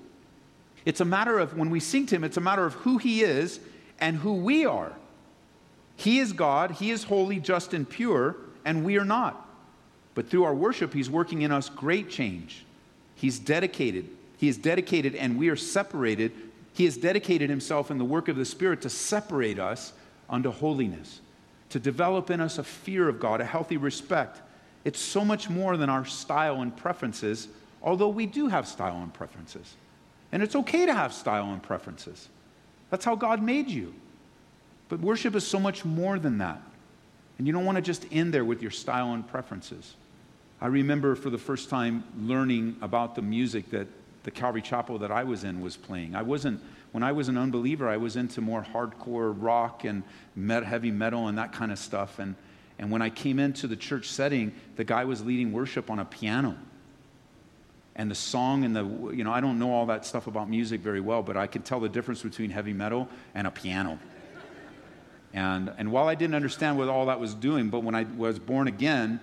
It's 0.85 1.01
a 1.01 1.05
matter 1.05 1.37
of, 1.37 1.57
when 1.57 1.69
we 1.69 1.79
sing 1.79 2.05
to 2.07 2.15
Him, 2.15 2.23
it's 2.23 2.37
a 2.37 2.41
matter 2.41 2.65
of 2.65 2.73
who 2.75 2.97
He 2.97 3.21
is 3.21 3.59
and 3.99 4.17
who 4.17 4.35
we 4.35 4.65
are. 4.65 4.93
He 5.97 6.19
is 6.19 6.31
God, 6.31 6.71
He 6.71 6.91
is 6.91 7.03
holy, 7.03 7.39
just, 7.39 7.73
and 7.73 7.87
pure, 7.87 8.37
and 8.63 8.85
we 8.85 8.97
are 8.97 9.05
not. 9.05 9.45
But 10.15 10.29
through 10.29 10.45
our 10.45 10.55
worship, 10.55 10.93
He's 10.93 11.09
working 11.09 11.41
in 11.41 11.51
us 11.51 11.67
great 11.67 12.09
change. 12.09 12.65
He's 13.19 13.39
dedicated. 13.39 14.09
He 14.37 14.47
is 14.47 14.57
dedicated, 14.57 15.15
and 15.15 15.37
we 15.37 15.49
are 15.49 15.55
separated. 15.55 16.31
He 16.73 16.85
has 16.85 16.97
dedicated 16.97 17.49
Himself 17.49 17.91
in 17.91 17.97
the 17.97 18.05
work 18.05 18.27
of 18.27 18.35
the 18.35 18.45
Spirit 18.45 18.81
to 18.81 18.89
separate 18.89 19.59
us 19.59 19.93
unto 20.29 20.51
holiness, 20.51 21.19
to 21.69 21.79
develop 21.79 22.29
in 22.29 22.39
us 22.39 22.57
a 22.57 22.63
fear 22.63 23.09
of 23.09 23.19
God, 23.19 23.41
a 23.41 23.45
healthy 23.45 23.77
respect. 23.77 24.39
It's 24.85 24.99
so 24.99 25.25
much 25.25 25.49
more 25.49 25.75
than 25.75 25.89
our 25.89 26.05
style 26.05 26.61
and 26.61 26.75
preferences 26.75 27.49
although 27.81 28.09
we 28.09 28.25
do 28.25 28.47
have 28.47 28.67
style 28.67 28.97
and 29.01 29.13
preferences. 29.13 29.75
And 30.31 30.43
it's 30.43 30.55
okay 30.55 30.85
to 30.85 30.93
have 30.93 31.13
style 31.13 31.51
and 31.51 31.61
preferences. 31.61 32.29
That's 32.89 33.05
how 33.05 33.15
God 33.15 33.41
made 33.41 33.69
you. 33.69 33.93
But 34.89 34.99
worship 34.99 35.35
is 35.35 35.45
so 35.45 35.59
much 35.59 35.85
more 35.85 36.19
than 36.19 36.39
that. 36.39 36.61
And 37.37 37.47
you 37.47 37.53
don't 37.53 37.65
want 37.65 37.77
to 37.77 37.81
just 37.81 38.05
end 38.11 38.33
there 38.33 38.45
with 38.45 38.61
your 38.61 38.71
style 38.71 39.13
and 39.13 39.27
preferences. 39.27 39.95
I 40.61 40.67
remember 40.67 41.15
for 41.15 41.29
the 41.29 41.37
first 41.37 41.69
time 41.69 42.03
learning 42.17 42.77
about 42.81 43.15
the 43.15 43.21
music 43.21 43.69
that 43.71 43.87
the 44.23 44.31
Calvary 44.31 44.61
Chapel 44.61 44.99
that 44.99 45.11
I 45.11 45.23
was 45.23 45.43
in 45.43 45.61
was 45.61 45.77
playing. 45.77 46.15
I 46.15 46.21
wasn't, 46.21 46.61
when 46.91 47.03
I 47.03 47.13
was 47.13 47.29
an 47.29 47.37
unbeliever, 47.37 47.87
I 47.87 47.97
was 47.97 48.17
into 48.17 48.41
more 48.41 48.61
hardcore 48.61 49.33
rock 49.37 49.85
and 49.85 50.03
met, 50.35 50.63
heavy 50.63 50.91
metal 50.91 51.27
and 51.27 51.37
that 51.37 51.53
kind 51.53 51.71
of 51.71 51.79
stuff. 51.79 52.19
And, 52.19 52.35
and 52.77 52.91
when 52.91 53.01
I 53.01 53.09
came 53.09 53.39
into 53.39 53.67
the 53.67 53.77
church 53.77 54.09
setting, 54.09 54.53
the 54.75 54.83
guy 54.83 55.05
was 55.05 55.23
leading 55.23 55.53
worship 55.53 55.89
on 55.89 55.99
a 55.99 56.05
piano 56.05 56.57
and 57.99 58.09
the 58.09 58.15
song 58.15 58.63
and 58.63 58.73
the 58.73 58.83
you 59.13 59.25
know 59.25 59.31
i 59.31 59.41
don't 59.41 59.59
know 59.59 59.71
all 59.71 59.85
that 59.85 60.05
stuff 60.05 60.25
about 60.25 60.49
music 60.49 60.79
very 60.79 61.01
well 61.01 61.21
but 61.21 61.35
i 61.35 61.45
can 61.45 61.61
tell 61.61 61.81
the 61.81 61.89
difference 61.89 62.23
between 62.23 62.49
heavy 62.49 62.71
metal 62.71 63.09
and 63.35 63.45
a 63.45 63.51
piano 63.51 63.99
and 65.33 65.71
and 65.77 65.91
while 65.91 66.07
i 66.07 66.15
didn't 66.15 66.33
understand 66.33 66.77
what 66.77 66.87
all 66.87 67.07
that 67.07 67.19
was 67.19 67.33
doing 67.33 67.69
but 67.69 67.83
when 67.83 67.93
i 67.93 68.03
was 68.15 68.39
born 68.39 68.69
again 68.69 69.19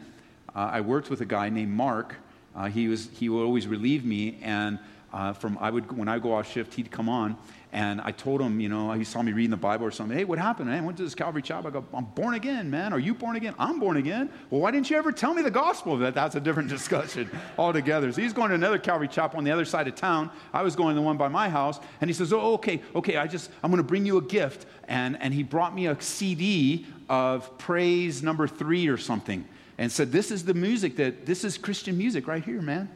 uh, 0.56 0.70
i 0.72 0.80
worked 0.80 1.08
with 1.08 1.20
a 1.20 1.24
guy 1.24 1.48
named 1.48 1.72
mark 1.72 2.16
uh, 2.56 2.64
he 2.66 2.88
was 2.88 3.08
he 3.12 3.28
would 3.28 3.44
always 3.44 3.68
relieve 3.68 4.04
me 4.04 4.38
and 4.42 4.80
uh, 5.12 5.32
from 5.32 5.56
i 5.60 5.70
would 5.70 5.96
when 5.96 6.08
i 6.08 6.18
go 6.18 6.34
off 6.34 6.50
shift 6.50 6.74
he'd 6.74 6.90
come 6.90 7.08
on 7.08 7.36
and 7.76 8.00
I 8.00 8.10
told 8.10 8.40
him, 8.40 8.58
you 8.58 8.70
know, 8.70 8.92
he 8.92 9.04
saw 9.04 9.20
me 9.20 9.32
reading 9.32 9.50
the 9.50 9.56
Bible 9.58 9.84
or 9.84 9.90
something. 9.90 10.16
Hey, 10.16 10.24
what 10.24 10.38
happened? 10.38 10.70
I 10.70 10.80
went 10.80 10.96
to 10.96 11.02
this 11.04 11.14
Calvary 11.14 11.42
Chapel. 11.42 11.68
I 11.68 11.70
go, 11.70 11.84
I'm 11.92 12.06
born 12.06 12.32
again, 12.32 12.70
man. 12.70 12.90
Are 12.94 12.98
you 12.98 13.12
born 13.12 13.36
again? 13.36 13.54
I'm 13.58 13.78
born 13.78 13.98
again. 13.98 14.30
Well, 14.48 14.62
why 14.62 14.70
didn't 14.70 14.88
you 14.88 14.96
ever 14.96 15.12
tell 15.12 15.34
me 15.34 15.42
the 15.42 15.50
gospel? 15.50 15.98
That 15.98 16.14
that's 16.14 16.36
a 16.36 16.40
different 16.40 16.68
discussion 16.70 17.30
altogether. 17.58 18.10
So 18.12 18.22
he's 18.22 18.32
going 18.32 18.48
to 18.48 18.54
another 18.54 18.78
Calvary 18.78 19.08
Chapel 19.08 19.36
on 19.36 19.44
the 19.44 19.50
other 19.50 19.66
side 19.66 19.88
of 19.88 19.94
town. 19.94 20.30
I 20.54 20.62
was 20.62 20.74
going 20.74 20.94
to 20.94 21.00
the 21.00 21.04
one 21.04 21.18
by 21.18 21.28
my 21.28 21.50
house, 21.50 21.78
and 22.00 22.08
he 22.08 22.14
says, 22.14 22.32
Oh, 22.32 22.54
okay, 22.54 22.80
okay. 22.94 23.18
I 23.18 23.26
just 23.26 23.50
I'm 23.62 23.70
going 23.70 23.82
to 23.82 23.86
bring 23.86 24.06
you 24.06 24.16
a 24.16 24.22
gift, 24.22 24.64
and 24.88 25.20
and 25.20 25.34
he 25.34 25.42
brought 25.42 25.74
me 25.74 25.86
a 25.86 26.00
CD 26.00 26.86
of 27.10 27.58
Praise 27.58 28.22
Number 28.22 28.48
Three 28.48 28.88
or 28.88 28.96
something, 28.96 29.44
and 29.78 29.90
said, 29.90 30.12
This 30.12 30.30
is 30.30 30.44
the 30.44 30.54
music 30.54 30.96
that 30.96 31.26
this 31.26 31.44
is 31.44 31.58
Christian 31.58 31.96
music 31.98 32.26
right 32.26 32.44
here, 32.44 32.62
man. 32.62 32.88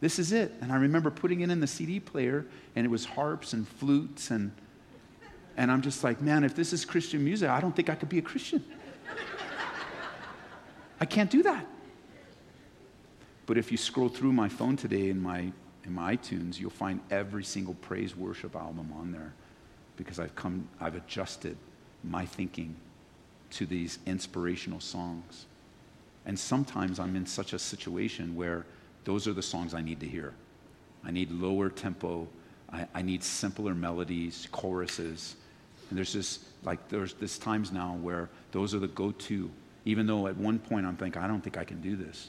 This 0.00 0.18
is 0.18 0.32
it. 0.32 0.52
And 0.60 0.72
I 0.72 0.76
remember 0.76 1.10
putting 1.10 1.40
it 1.40 1.50
in 1.50 1.60
the 1.60 1.66
CD 1.66 2.00
player, 2.00 2.46
and 2.74 2.86
it 2.86 2.88
was 2.88 3.04
harps 3.04 3.52
and 3.52 3.68
flutes. 3.68 4.30
And, 4.30 4.52
and 5.56 5.70
I'm 5.70 5.82
just 5.82 6.02
like, 6.02 6.20
man, 6.20 6.42
if 6.42 6.54
this 6.54 6.72
is 6.72 6.84
Christian 6.84 7.22
music, 7.22 7.50
I 7.50 7.60
don't 7.60 7.76
think 7.76 7.90
I 7.90 7.94
could 7.94 8.08
be 8.08 8.18
a 8.18 8.22
Christian. 8.22 8.64
I 11.00 11.04
can't 11.04 11.30
do 11.30 11.42
that. 11.42 11.66
But 13.46 13.58
if 13.58 13.70
you 13.72 13.76
scroll 13.78 14.08
through 14.08 14.32
my 14.32 14.48
phone 14.48 14.76
today 14.76 15.08
in 15.08 15.20
my, 15.20 15.52
in 15.84 15.92
my 15.92 16.16
iTunes, 16.16 16.60
you'll 16.60 16.70
find 16.70 17.00
every 17.10 17.42
single 17.42 17.74
praise 17.74 18.14
worship 18.14 18.54
album 18.54 18.92
on 18.98 19.12
there 19.12 19.32
because 19.96 20.20
I've 20.20 20.34
come, 20.36 20.68
I've 20.80 20.94
adjusted 20.94 21.56
my 22.04 22.24
thinking 22.24 22.76
to 23.50 23.66
these 23.66 23.98
inspirational 24.06 24.80
songs. 24.80 25.46
And 26.26 26.38
sometimes 26.38 26.98
I'm 26.98 27.16
in 27.16 27.26
such 27.26 27.52
a 27.52 27.58
situation 27.58 28.36
where 28.36 28.66
those 29.04 29.26
are 29.26 29.32
the 29.32 29.42
songs 29.42 29.74
I 29.74 29.80
need 29.80 30.00
to 30.00 30.06
hear. 30.06 30.34
I 31.04 31.10
need 31.10 31.30
lower 31.30 31.70
tempo. 31.70 32.28
I, 32.72 32.86
I 32.94 33.02
need 33.02 33.22
simpler 33.22 33.74
melodies, 33.74 34.46
choruses. 34.52 35.36
And 35.88 35.98
there's 35.98 36.12
this, 36.12 36.44
like, 36.62 36.88
there's 36.88 37.14
this 37.14 37.38
times 37.38 37.72
now 37.72 37.98
where 38.00 38.28
those 38.52 38.74
are 38.74 38.78
the 38.78 38.88
go 38.88 39.12
to. 39.12 39.50
Even 39.86 40.06
though 40.06 40.26
at 40.26 40.36
one 40.36 40.58
point 40.58 40.86
I'm 40.86 40.96
thinking, 40.96 41.22
I 41.22 41.26
don't 41.26 41.40
think 41.40 41.56
I 41.56 41.64
can 41.64 41.80
do 41.80 41.96
this. 41.96 42.28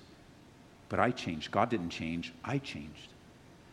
But 0.90 1.00
I 1.00 1.12
changed. 1.12 1.52
God 1.52 1.70
didn't 1.70 1.90
change, 1.90 2.34
I 2.44 2.58
changed. 2.58 3.10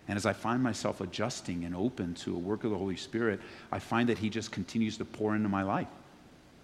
And 0.09 0.17
as 0.17 0.25
I 0.25 0.33
find 0.33 0.63
myself 0.63 1.01
adjusting 1.01 1.65
and 1.65 1.77
open 1.77 2.15
to 2.15 2.35
a 2.35 2.39
work 2.39 2.65
of 2.65 2.71
the 2.71 2.79
Holy 2.79 2.97
Spirit, 2.97 3.41
I 3.71 3.79
find 3.79 4.09
that 4.09 4.19
He 4.19 4.31
just 4.31 4.51
continues 4.51 4.97
to 4.99 5.05
pour 5.05 5.37
into 5.37 5.49
my 5.49 5.63
life. 5.63 5.89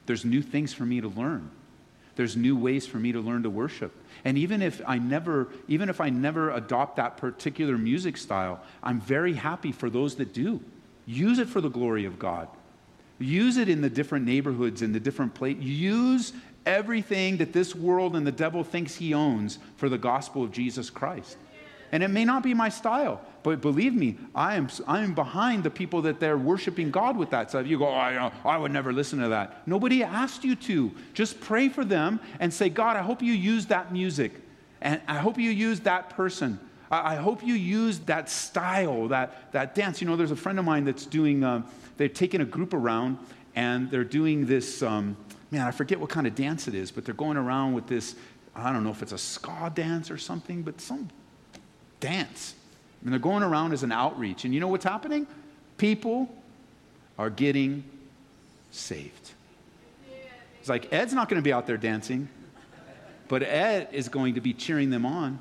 There's 0.06 0.24
new 0.24 0.42
things 0.42 0.72
for 0.72 0.84
me 0.84 1.00
to 1.00 1.08
learn. 1.08 1.50
There's 2.16 2.36
new 2.36 2.56
ways 2.56 2.86
for 2.86 2.98
me 2.98 3.12
to 3.12 3.20
learn 3.20 3.42
to 3.42 3.50
worship. 3.50 3.92
And 4.24 4.38
even 4.38 4.62
if 4.62 4.80
I 4.86 4.98
never, 4.98 5.48
even 5.68 5.88
if 5.88 6.00
I 6.00 6.10
never 6.10 6.50
adopt 6.50 6.96
that 6.96 7.16
particular 7.16 7.76
music 7.76 8.16
style, 8.16 8.60
I'm 8.82 9.00
very 9.00 9.34
happy 9.34 9.72
for 9.72 9.90
those 9.90 10.14
that 10.16 10.32
do. 10.32 10.60
Use 11.06 11.38
it 11.38 11.48
for 11.48 11.60
the 11.60 11.68
glory 11.68 12.04
of 12.04 12.18
God. 12.18 12.48
Use 13.18 13.56
it 13.56 13.68
in 13.68 13.80
the 13.80 13.90
different 13.90 14.26
neighborhoods, 14.26 14.82
in 14.82 14.92
the 14.92 15.00
different 15.00 15.34
places. 15.34 15.64
Use 15.64 16.32
everything 16.66 17.36
that 17.38 17.52
this 17.52 17.74
world 17.74 18.16
and 18.16 18.26
the 18.26 18.32
devil 18.32 18.64
thinks 18.64 18.96
he 18.96 19.12
owns 19.14 19.58
for 19.76 19.88
the 19.88 19.98
gospel 19.98 20.42
of 20.42 20.52
Jesus 20.52 20.90
Christ. 20.90 21.36
And 21.94 22.02
it 22.02 22.08
may 22.08 22.24
not 22.24 22.42
be 22.42 22.54
my 22.54 22.70
style, 22.70 23.20
but 23.44 23.60
believe 23.60 23.94
me, 23.94 24.18
I 24.34 24.56
am, 24.56 24.68
I 24.88 25.04
am 25.04 25.14
behind 25.14 25.62
the 25.62 25.70
people 25.70 26.02
that 26.02 26.18
they're 26.18 26.36
worshiping 26.36 26.90
God 26.90 27.16
with 27.16 27.30
that 27.30 27.50
stuff. 27.50 27.68
You 27.68 27.78
go, 27.78 27.86
oh, 27.86 27.92
I, 27.92 28.32
I 28.44 28.58
would 28.58 28.72
never 28.72 28.92
listen 28.92 29.20
to 29.20 29.28
that. 29.28 29.64
Nobody 29.68 30.02
asked 30.02 30.42
you 30.42 30.56
to. 30.56 30.90
Just 31.12 31.40
pray 31.40 31.68
for 31.68 31.84
them 31.84 32.18
and 32.40 32.52
say, 32.52 32.68
God, 32.68 32.96
I 32.96 33.02
hope 33.02 33.22
you 33.22 33.32
use 33.32 33.66
that 33.66 33.92
music. 33.92 34.32
And 34.80 35.00
I 35.06 35.18
hope 35.18 35.38
you 35.38 35.50
use 35.50 35.78
that 35.82 36.10
person. 36.10 36.58
I, 36.90 37.12
I 37.12 37.14
hope 37.14 37.44
you 37.44 37.54
use 37.54 38.00
that 38.00 38.28
style, 38.28 39.06
that, 39.06 39.52
that 39.52 39.76
dance. 39.76 40.00
You 40.00 40.08
know, 40.08 40.16
there's 40.16 40.32
a 40.32 40.36
friend 40.36 40.58
of 40.58 40.64
mine 40.64 40.82
that's 40.82 41.06
doing, 41.06 41.44
uh, 41.44 41.62
they're 41.96 42.08
taking 42.08 42.40
a 42.40 42.44
group 42.44 42.74
around 42.74 43.18
and 43.54 43.88
they're 43.88 44.02
doing 44.02 44.46
this, 44.46 44.82
um, 44.82 45.16
man, 45.52 45.64
I 45.64 45.70
forget 45.70 46.00
what 46.00 46.10
kind 46.10 46.26
of 46.26 46.34
dance 46.34 46.66
it 46.66 46.74
is, 46.74 46.90
but 46.90 47.04
they're 47.04 47.14
going 47.14 47.36
around 47.36 47.72
with 47.72 47.86
this, 47.86 48.16
I 48.52 48.72
don't 48.72 48.82
know 48.82 48.90
if 48.90 49.00
it's 49.00 49.12
a 49.12 49.18
ska 49.18 49.70
dance 49.72 50.10
or 50.10 50.18
something, 50.18 50.62
but 50.62 50.80
some 50.80 51.08
dance. 52.00 52.54
And 53.02 53.12
they're 53.12 53.20
going 53.20 53.42
around 53.42 53.72
as 53.72 53.82
an 53.82 53.92
outreach. 53.92 54.44
And 54.44 54.54
you 54.54 54.60
know 54.60 54.68
what's 54.68 54.84
happening? 54.84 55.26
People 55.76 56.28
are 57.18 57.30
getting 57.30 57.84
saved. 58.70 59.32
It's 60.60 60.68
like 60.68 60.92
Ed's 60.92 61.12
not 61.12 61.28
going 61.28 61.40
to 61.40 61.44
be 61.44 61.52
out 61.52 61.66
there 61.66 61.76
dancing, 61.76 62.28
but 63.28 63.42
Ed 63.42 63.88
is 63.92 64.08
going 64.08 64.34
to 64.34 64.40
be 64.40 64.54
cheering 64.54 64.88
them 64.90 65.04
on. 65.04 65.38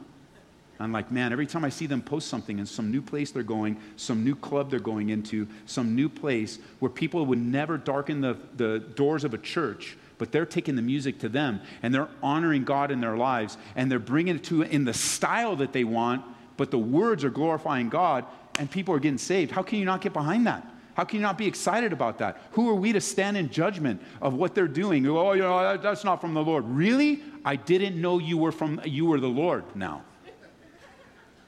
I'm 0.79 0.91
like, 0.91 1.11
man, 1.11 1.31
every 1.31 1.47
time 1.47 1.63
I 1.63 1.69
see 1.69 1.85
them 1.85 2.01
post 2.01 2.27
something 2.27 2.59
in 2.59 2.65
some 2.65 2.91
new 2.91 3.01
place 3.01 3.31
they're 3.31 3.41
going, 3.41 3.77
some 3.95 4.25
new 4.25 4.35
club 4.35 4.69
they're 4.69 4.79
going 4.79 5.09
into, 5.09 5.47
some 5.65 5.95
new 5.95 6.09
place 6.09 6.59
where 6.79 6.89
people 6.89 7.25
would 7.25 7.39
never 7.39 7.77
darken 7.77 8.19
the, 8.19 8.37
the 8.57 8.79
doors 8.79 9.23
of 9.23 9.33
a 9.33 9.37
church, 9.37 9.97
but 10.17 10.31
they're 10.31 10.45
taking 10.45 10.75
the 10.75 10.81
music 10.81 11.19
to 11.19 11.29
them 11.29 11.61
and 11.81 11.93
they're 11.93 12.09
honoring 12.21 12.65
God 12.65 12.91
in 12.91 12.99
their 12.99 13.15
lives 13.15 13.57
and 13.75 13.89
they're 13.89 13.99
bringing 13.99 14.35
it 14.35 14.43
to 14.45 14.63
in 14.63 14.83
the 14.83 14.93
style 14.93 15.55
that 15.57 15.71
they 15.71 15.83
want 15.83 16.25
but 16.57 16.71
the 16.71 16.77
words 16.77 17.23
are 17.23 17.29
glorifying 17.29 17.89
God 17.89 18.25
and 18.59 18.69
people 18.69 18.93
are 18.93 18.99
getting 18.99 19.17
saved. 19.17 19.51
How 19.51 19.63
can 19.63 19.79
you 19.79 19.85
not 19.85 20.01
get 20.01 20.13
behind 20.13 20.47
that? 20.47 20.67
How 20.95 21.03
can 21.03 21.17
you 21.17 21.23
not 21.23 21.37
be 21.37 21.47
excited 21.47 21.91
about 21.91 22.19
that? 22.19 22.39
Who 22.51 22.69
are 22.69 22.75
we 22.75 22.93
to 22.93 23.01
stand 23.01 23.35
in 23.35 23.49
judgment 23.49 24.01
of 24.21 24.35
what 24.35 24.53
they're 24.53 24.67
doing? 24.67 25.07
Oh, 25.07 25.33
you 25.33 25.41
know, 25.41 25.77
that's 25.77 26.03
not 26.03 26.21
from 26.21 26.35
the 26.35 26.43
Lord. 26.43 26.65
Really? 26.65 27.23
I 27.43 27.55
didn't 27.55 27.99
know 27.99 28.19
you 28.19 28.37
were 28.37 28.51
from 28.51 28.79
you 28.85 29.05
were 29.05 29.19
the 29.19 29.27
Lord 29.27 29.63
now. 29.75 30.03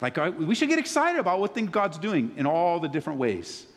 Like 0.02 0.18
we 0.38 0.56
should 0.56 0.70
get 0.70 0.80
excited 0.80 1.20
about 1.20 1.40
what 1.40 1.54
thing 1.54 1.68
God's 1.68 1.98
doing 1.98 2.32
in 2.38 2.46
all 2.46 2.80
the 2.80 2.90
different 2.90 3.20
ways. 3.20 3.68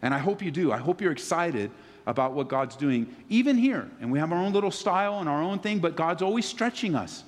And 0.00 0.14
I 0.14 0.18
hope 0.18 0.42
you 0.42 0.50
do. 0.50 0.72
I 0.72 0.78
hope 0.78 1.00
you're 1.00 1.12
excited 1.12 1.70
about 2.06 2.32
what 2.32 2.48
God's 2.48 2.74
doing, 2.74 3.14
even 3.28 3.56
here. 3.58 3.88
And 4.00 4.10
we 4.10 4.18
have 4.18 4.32
our 4.32 4.38
own 4.38 4.52
little 4.52 4.70
style 4.70 5.20
and 5.20 5.28
our 5.28 5.42
own 5.42 5.58
thing, 5.58 5.78
but 5.78 5.94
God's 5.94 6.22
always 6.22 6.46
stretching 6.46 6.94
us 6.94 7.22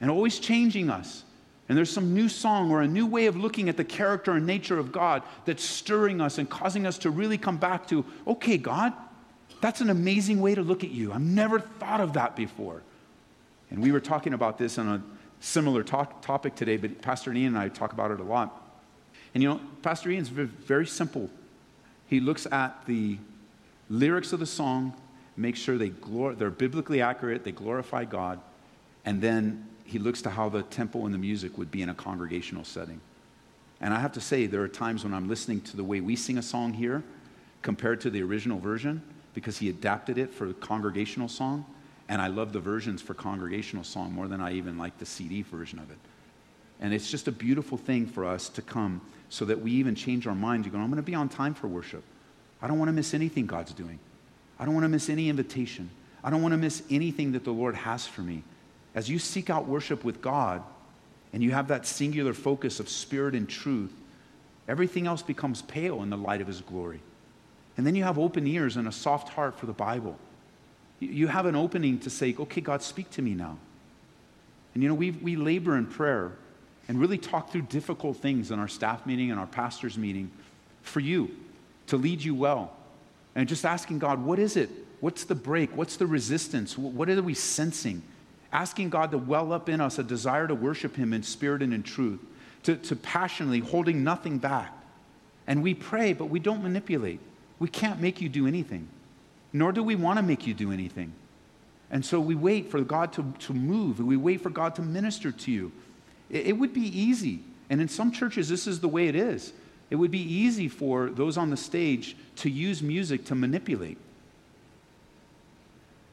and 0.00 0.10
always 0.10 0.40
changing 0.40 0.90
us 0.90 1.24
and 1.68 1.76
there's 1.76 1.90
some 1.90 2.14
new 2.14 2.28
song 2.28 2.70
or 2.70 2.80
a 2.80 2.88
new 2.88 3.06
way 3.06 3.26
of 3.26 3.36
looking 3.36 3.68
at 3.68 3.76
the 3.76 3.84
character 3.84 4.32
and 4.32 4.46
nature 4.46 4.78
of 4.78 4.90
God 4.90 5.22
that's 5.44 5.62
stirring 5.62 6.20
us 6.20 6.38
and 6.38 6.48
causing 6.48 6.86
us 6.86 6.96
to 6.98 7.10
really 7.10 7.36
come 7.36 7.58
back 7.58 7.86
to, 7.88 8.06
okay, 8.26 8.56
God, 8.56 8.94
that's 9.60 9.82
an 9.82 9.90
amazing 9.90 10.40
way 10.40 10.54
to 10.54 10.62
look 10.62 10.82
at 10.82 10.90
you. 10.90 11.12
I've 11.12 11.20
never 11.20 11.60
thought 11.60 12.00
of 12.00 12.14
that 12.14 12.36
before. 12.36 12.82
And 13.70 13.82
we 13.82 13.92
were 13.92 14.00
talking 14.00 14.32
about 14.32 14.56
this 14.56 14.78
on 14.78 14.88
a 14.88 15.02
similar 15.40 15.82
talk, 15.82 16.22
topic 16.22 16.54
today, 16.54 16.78
but 16.78 17.02
Pastor 17.02 17.32
Ian 17.34 17.48
and 17.48 17.58
I 17.58 17.68
talk 17.68 17.92
about 17.92 18.10
it 18.10 18.20
a 18.20 18.24
lot. 18.24 18.64
And 19.34 19.42
you 19.42 19.48
know, 19.50 19.60
Pastor 19.82 20.10
Ian's 20.10 20.30
very 20.30 20.86
simple. 20.86 21.28
He 22.06 22.18
looks 22.18 22.46
at 22.46 22.86
the 22.86 23.18
lyrics 23.90 24.32
of 24.32 24.40
the 24.40 24.46
song, 24.46 24.94
makes 25.36 25.58
sure 25.58 25.76
they 25.76 25.90
glor- 25.90 26.36
they're 26.36 26.50
biblically 26.50 27.02
accurate, 27.02 27.44
they 27.44 27.52
glorify 27.52 28.04
God, 28.04 28.40
and 29.04 29.20
then 29.20 29.66
he 29.88 29.98
looks 29.98 30.22
to 30.22 30.30
how 30.30 30.48
the 30.48 30.62
tempo 30.62 31.04
and 31.06 31.14
the 31.14 31.18
music 31.18 31.56
would 31.56 31.70
be 31.70 31.82
in 31.82 31.88
a 31.88 31.94
congregational 31.94 32.64
setting. 32.64 33.00
And 33.80 33.94
I 33.94 34.00
have 34.00 34.12
to 34.12 34.20
say, 34.20 34.46
there 34.46 34.62
are 34.62 34.68
times 34.68 35.04
when 35.04 35.14
I'm 35.14 35.28
listening 35.28 35.60
to 35.62 35.76
the 35.76 35.84
way 35.84 36.00
we 36.00 36.16
sing 36.16 36.36
a 36.36 36.42
song 36.42 36.74
here 36.74 37.02
compared 37.62 38.00
to 38.02 38.10
the 38.10 38.22
original 38.22 38.58
version 38.58 39.02
because 39.34 39.58
he 39.58 39.68
adapted 39.68 40.18
it 40.18 40.34
for 40.34 40.48
a 40.48 40.54
congregational 40.54 41.28
song. 41.28 41.64
And 42.08 42.20
I 42.20 42.26
love 42.26 42.52
the 42.52 42.60
versions 42.60 43.00
for 43.00 43.14
congregational 43.14 43.84
song 43.84 44.12
more 44.12 44.28
than 44.28 44.40
I 44.40 44.52
even 44.52 44.78
like 44.78 44.98
the 44.98 45.06
CD 45.06 45.42
version 45.42 45.78
of 45.78 45.90
it. 45.90 45.98
And 46.80 46.92
it's 46.92 47.10
just 47.10 47.28
a 47.28 47.32
beautiful 47.32 47.78
thing 47.78 48.06
for 48.06 48.24
us 48.24 48.48
to 48.50 48.62
come 48.62 49.00
so 49.30 49.44
that 49.44 49.60
we 49.60 49.72
even 49.72 49.94
change 49.94 50.26
our 50.26 50.34
minds. 50.34 50.66
You 50.66 50.72
go, 50.72 50.78
I'm 50.78 50.86
going 50.86 50.96
to 50.96 51.02
be 51.02 51.14
on 51.14 51.28
time 51.28 51.54
for 51.54 51.68
worship. 51.68 52.02
I 52.60 52.68
don't 52.68 52.78
want 52.78 52.88
to 52.88 52.92
miss 52.92 53.14
anything 53.14 53.46
God's 53.46 53.72
doing. 53.72 53.98
I 54.58 54.64
don't 54.64 54.74
want 54.74 54.84
to 54.84 54.88
miss 54.88 55.08
any 55.08 55.28
invitation. 55.28 55.90
I 56.22 56.30
don't 56.30 56.42
want 56.42 56.52
to 56.52 56.58
miss 56.58 56.82
anything 56.90 57.32
that 57.32 57.44
the 57.44 57.52
Lord 57.52 57.74
has 57.74 58.06
for 58.06 58.22
me 58.22 58.42
as 58.98 59.08
you 59.08 59.20
seek 59.20 59.48
out 59.48 59.68
worship 59.68 60.02
with 60.02 60.20
God 60.20 60.60
and 61.32 61.40
you 61.40 61.52
have 61.52 61.68
that 61.68 61.86
singular 61.86 62.34
focus 62.34 62.80
of 62.80 62.88
spirit 62.88 63.36
and 63.36 63.48
truth, 63.48 63.92
everything 64.66 65.06
else 65.06 65.22
becomes 65.22 65.62
pale 65.62 66.02
in 66.02 66.10
the 66.10 66.16
light 66.16 66.40
of 66.40 66.48
His 66.48 66.60
glory. 66.60 66.98
And 67.76 67.86
then 67.86 67.94
you 67.94 68.02
have 68.02 68.18
open 68.18 68.44
ears 68.44 68.76
and 68.76 68.88
a 68.88 68.92
soft 68.92 69.28
heart 69.28 69.56
for 69.56 69.66
the 69.66 69.72
Bible. 69.72 70.18
You 70.98 71.28
have 71.28 71.46
an 71.46 71.54
opening 71.54 72.00
to 72.00 72.10
say, 72.10 72.34
okay, 72.40 72.60
God, 72.60 72.82
speak 72.82 73.08
to 73.10 73.22
me 73.22 73.34
now. 73.34 73.56
And 74.74 74.82
you 74.82 74.88
know, 74.88 74.96
we, 74.96 75.12
we 75.12 75.36
labor 75.36 75.76
in 75.76 75.86
prayer 75.86 76.32
and 76.88 77.00
really 77.00 77.18
talk 77.18 77.52
through 77.52 77.62
difficult 77.62 78.16
things 78.16 78.50
in 78.50 78.58
our 78.58 78.66
staff 78.66 79.06
meeting 79.06 79.30
and 79.30 79.38
our 79.38 79.46
pastor's 79.46 79.96
meeting 79.96 80.28
for 80.82 80.98
you 80.98 81.30
to 81.86 81.96
lead 81.96 82.20
you 82.20 82.34
well. 82.34 82.72
And 83.36 83.48
just 83.48 83.64
asking 83.64 84.00
God, 84.00 84.24
what 84.24 84.40
is 84.40 84.56
it? 84.56 84.70
What's 84.98 85.22
the 85.22 85.36
break? 85.36 85.76
What's 85.76 85.98
the 85.98 86.06
resistance? 86.08 86.76
What 86.76 87.08
are 87.08 87.22
we 87.22 87.34
sensing? 87.34 88.02
Asking 88.52 88.90
God 88.90 89.10
to 89.10 89.18
well 89.18 89.52
up 89.52 89.68
in 89.68 89.80
us 89.80 89.98
a 89.98 90.02
desire 90.02 90.46
to 90.46 90.54
worship 90.54 90.96
Him 90.96 91.12
in 91.12 91.22
spirit 91.22 91.62
and 91.62 91.74
in 91.74 91.82
truth, 91.82 92.20
to, 92.64 92.76
to 92.76 92.96
passionately 92.96 93.60
holding 93.60 94.02
nothing 94.02 94.38
back. 94.38 94.72
And 95.46 95.62
we 95.62 95.74
pray, 95.74 96.12
but 96.12 96.26
we 96.26 96.40
don't 96.40 96.62
manipulate. 96.62 97.20
We 97.58 97.68
can't 97.68 98.00
make 98.00 98.20
you 98.20 98.28
do 98.28 98.46
anything, 98.46 98.88
nor 99.52 99.72
do 99.72 99.82
we 99.82 99.96
want 99.96 100.18
to 100.18 100.22
make 100.22 100.46
you 100.46 100.54
do 100.54 100.72
anything. 100.72 101.12
And 101.90 102.04
so 102.04 102.20
we 102.20 102.34
wait 102.34 102.70
for 102.70 102.80
God 102.82 103.12
to, 103.14 103.32
to 103.40 103.54
move, 103.54 103.98
and 103.98 104.06
we 104.06 104.16
wait 104.16 104.42
for 104.42 104.50
God 104.50 104.74
to 104.76 104.82
minister 104.82 105.32
to 105.32 105.50
you. 105.50 105.72
It, 106.30 106.48
it 106.48 106.52
would 106.52 106.72
be 106.72 106.86
easy, 106.98 107.40
and 107.70 107.80
in 107.80 107.88
some 107.88 108.12
churches, 108.12 108.48
this 108.48 108.66
is 108.66 108.80
the 108.80 108.88
way 108.88 109.08
it 109.08 109.16
is. 109.16 109.52
It 109.90 109.96
would 109.96 110.10
be 110.10 110.20
easy 110.20 110.68
for 110.68 111.08
those 111.08 111.38
on 111.38 111.48
the 111.48 111.56
stage 111.56 112.14
to 112.36 112.50
use 112.50 112.82
music 112.82 113.24
to 113.26 113.34
manipulate 113.34 113.96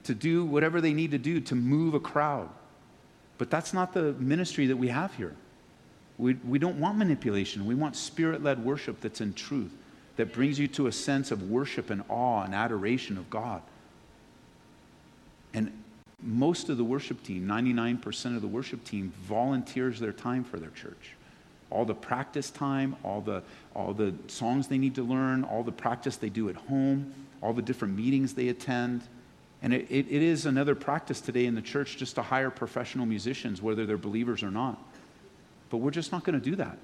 to 0.05 0.15
do 0.15 0.45
whatever 0.45 0.81
they 0.81 0.93
need 0.93 1.11
to 1.11 1.17
do 1.17 1.39
to 1.41 1.55
move 1.55 1.93
a 1.93 1.99
crowd. 1.99 2.49
But 3.37 3.49
that's 3.49 3.73
not 3.73 3.93
the 3.93 4.13
ministry 4.13 4.67
that 4.67 4.77
we 4.77 4.87
have 4.87 5.13
here. 5.15 5.35
We, 6.17 6.35
we 6.35 6.59
don't 6.59 6.79
want 6.79 6.97
manipulation. 6.97 7.65
We 7.65 7.75
want 7.75 7.95
spirit 7.95 8.41
led 8.41 8.63
worship 8.63 9.01
that's 9.01 9.19
in 9.19 9.33
truth, 9.33 9.71
that 10.15 10.31
brings 10.31 10.57
you 10.57 10.67
to 10.69 10.87
a 10.87 10.91
sense 10.91 11.31
of 11.31 11.49
worship 11.49 11.89
and 11.89 12.03
awe 12.07 12.43
and 12.43 12.55
adoration 12.55 13.17
of 13.17 13.29
God. 13.29 13.61
And 15.53 15.71
most 16.21 16.69
of 16.69 16.77
the 16.77 16.83
worship 16.83 17.21
team, 17.23 17.45
99% 17.45 18.35
of 18.35 18.41
the 18.41 18.47
worship 18.47 18.83
team, 18.85 19.11
volunteers 19.23 19.99
their 19.99 20.13
time 20.13 20.43
for 20.43 20.57
their 20.57 20.69
church. 20.69 21.11
All 21.69 21.83
the 21.83 21.95
practice 21.95 22.51
time, 22.51 22.95
all 23.03 23.21
the, 23.21 23.43
all 23.73 23.93
the 23.93 24.13
songs 24.27 24.67
they 24.67 24.77
need 24.77 24.95
to 24.95 25.03
learn, 25.03 25.43
all 25.43 25.63
the 25.63 25.71
practice 25.71 26.15
they 26.15 26.29
do 26.29 26.47
at 26.47 26.55
home, 26.55 27.13
all 27.41 27.53
the 27.53 27.61
different 27.61 27.97
meetings 27.97 28.33
they 28.33 28.47
attend 28.47 29.01
and 29.65 29.73
it, 29.73 29.87
it, 29.89 30.05
it 30.11 30.21
is 30.21 30.45
another 30.45 30.75
practice 30.75 31.19
today 31.19 31.47
in 31.47 31.55
the 31.55 31.61
church 31.61 31.97
just 31.97 32.13
to 32.15 32.21
hire 32.21 32.51
professional 32.51 33.07
musicians, 33.07 33.63
whether 33.63 33.87
they're 33.87 33.97
believers 33.97 34.43
or 34.43 34.51
not. 34.51 34.77
But 35.71 35.77
we're 35.77 35.89
just 35.89 36.11
not 36.11 36.23
going 36.23 36.39
to 36.39 36.49
do 36.49 36.55
that. 36.57 36.77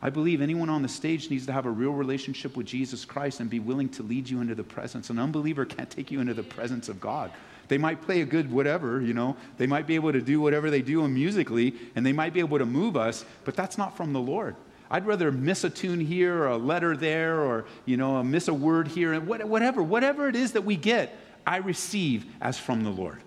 I 0.00 0.08
believe 0.08 0.40
anyone 0.40 0.70
on 0.70 0.80
the 0.80 0.88
stage 0.88 1.28
needs 1.28 1.44
to 1.44 1.52
have 1.52 1.66
a 1.66 1.70
real 1.70 1.92
relationship 1.92 2.56
with 2.56 2.64
Jesus 2.64 3.04
Christ 3.04 3.40
and 3.40 3.50
be 3.50 3.60
willing 3.60 3.90
to 3.90 4.02
lead 4.02 4.30
you 4.30 4.40
into 4.40 4.54
the 4.54 4.64
presence. 4.64 5.10
An 5.10 5.18
unbeliever 5.18 5.66
can't 5.66 5.90
take 5.90 6.10
you 6.10 6.20
into 6.20 6.32
the 6.32 6.42
presence 6.42 6.88
of 6.88 6.98
God. 6.98 7.30
They 7.68 7.76
might 7.76 8.00
play 8.00 8.22
a 8.22 8.24
good 8.24 8.50
whatever, 8.50 9.02
you 9.02 9.12
know, 9.12 9.36
they 9.58 9.66
might 9.66 9.86
be 9.86 9.94
able 9.94 10.12
to 10.12 10.22
do 10.22 10.40
whatever 10.40 10.70
they 10.70 10.80
do 10.80 11.06
musically, 11.06 11.74
and 11.94 12.06
they 12.06 12.14
might 12.14 12.32
be 12.32 12.40
able 12.40 12.58
to 12.58 12.64
move 12.64 12.96
us, 12.96 13.26
but 13.44 13.54
that's 13.54 13.76
not 13.76 13.98
from 13.98 14.14
the 14.14 14.20
Lord. 14.20 14.56
I'd 14.90 15.04
rather 15.04 15.30
miss 15.30 15.62
a 15.62 15.70
tune 15.70 16.00
here 16.00 16.44
or 16.44 16.48
a 16.48 16.56
letter 16.56 16.96
there 16.96 17.40
or, 17.40 17.66
you 17.84 17.98
know, 17.98 18.22
miss 18.22 18.48
a 18.48 18.54
word 18.54 18.88
here, 18.88 19.12
and 19.12 19.26
whatever, 19.26 19.82
whatever 19.82 20.26
it 20.26 20.36
is 20.36 20.52
that 20.52 20.64
we 20.64 20.76
get, 20.76 21.14
I 21.46 21.58
receive 21.58 22.26
as 22.40 22.58
from 22.58 22.84
the 22.84 22.90
Lord. 22.90 23.20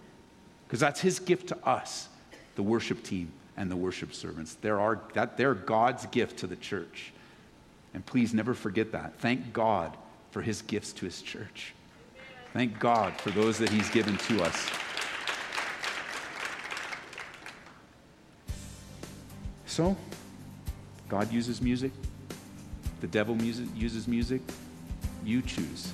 Because 0.67 0.79
that's 0.79 0.99
his 0.99 1.19
gift 1.19 1.49
to 1.49 1.67
us, 1.67 2.09
the 2.55 2.63
worship 2.63 3.03
team 3.03 3.31
and 3.57 3.69
the 3.69 3.75
worship 3.75 4.13
servants. 4.13 4.55
They're, 4.55 4.79
our, 4.79 5.01
that, 5.13 5.37
they're 5.37 5.53
God's 5.53 6.05
gift 6.07 6.39
to 6.39 6.47
the 6.47 6.55
church. 6.55 7.11
And 7.93 8.05
please 8.05 8.33
never 8.33 8.53
forget 8.53 8.91
that. 8.91 9.17
Thank 9.19 9.53
God 9.53 9.95
for 10.31 10.41
his 10.41 10.61
gifts 10.61 10.91
to 10.93 11.05
his 11.05 11.21
church. 11.21 11.73
Thank 12.53 12.79
God 12.79 13.13
for 13.19 13.31
those 13.31 13.57
that 13.57 13.69
he's 13.69 13.89
given 13.89 14.17
to 14.17 14.43
us. 14.43 14.69
So, 19.65 19.95
God 21.09 21.31
uses 21.31 21.61
music, 21.61 21.91
the 23.01 23.07
devil 23.07 23.35
uses 23.41 24.07
music. 24.07 24.41
You 25.23 25.41
choose 25.41 25.91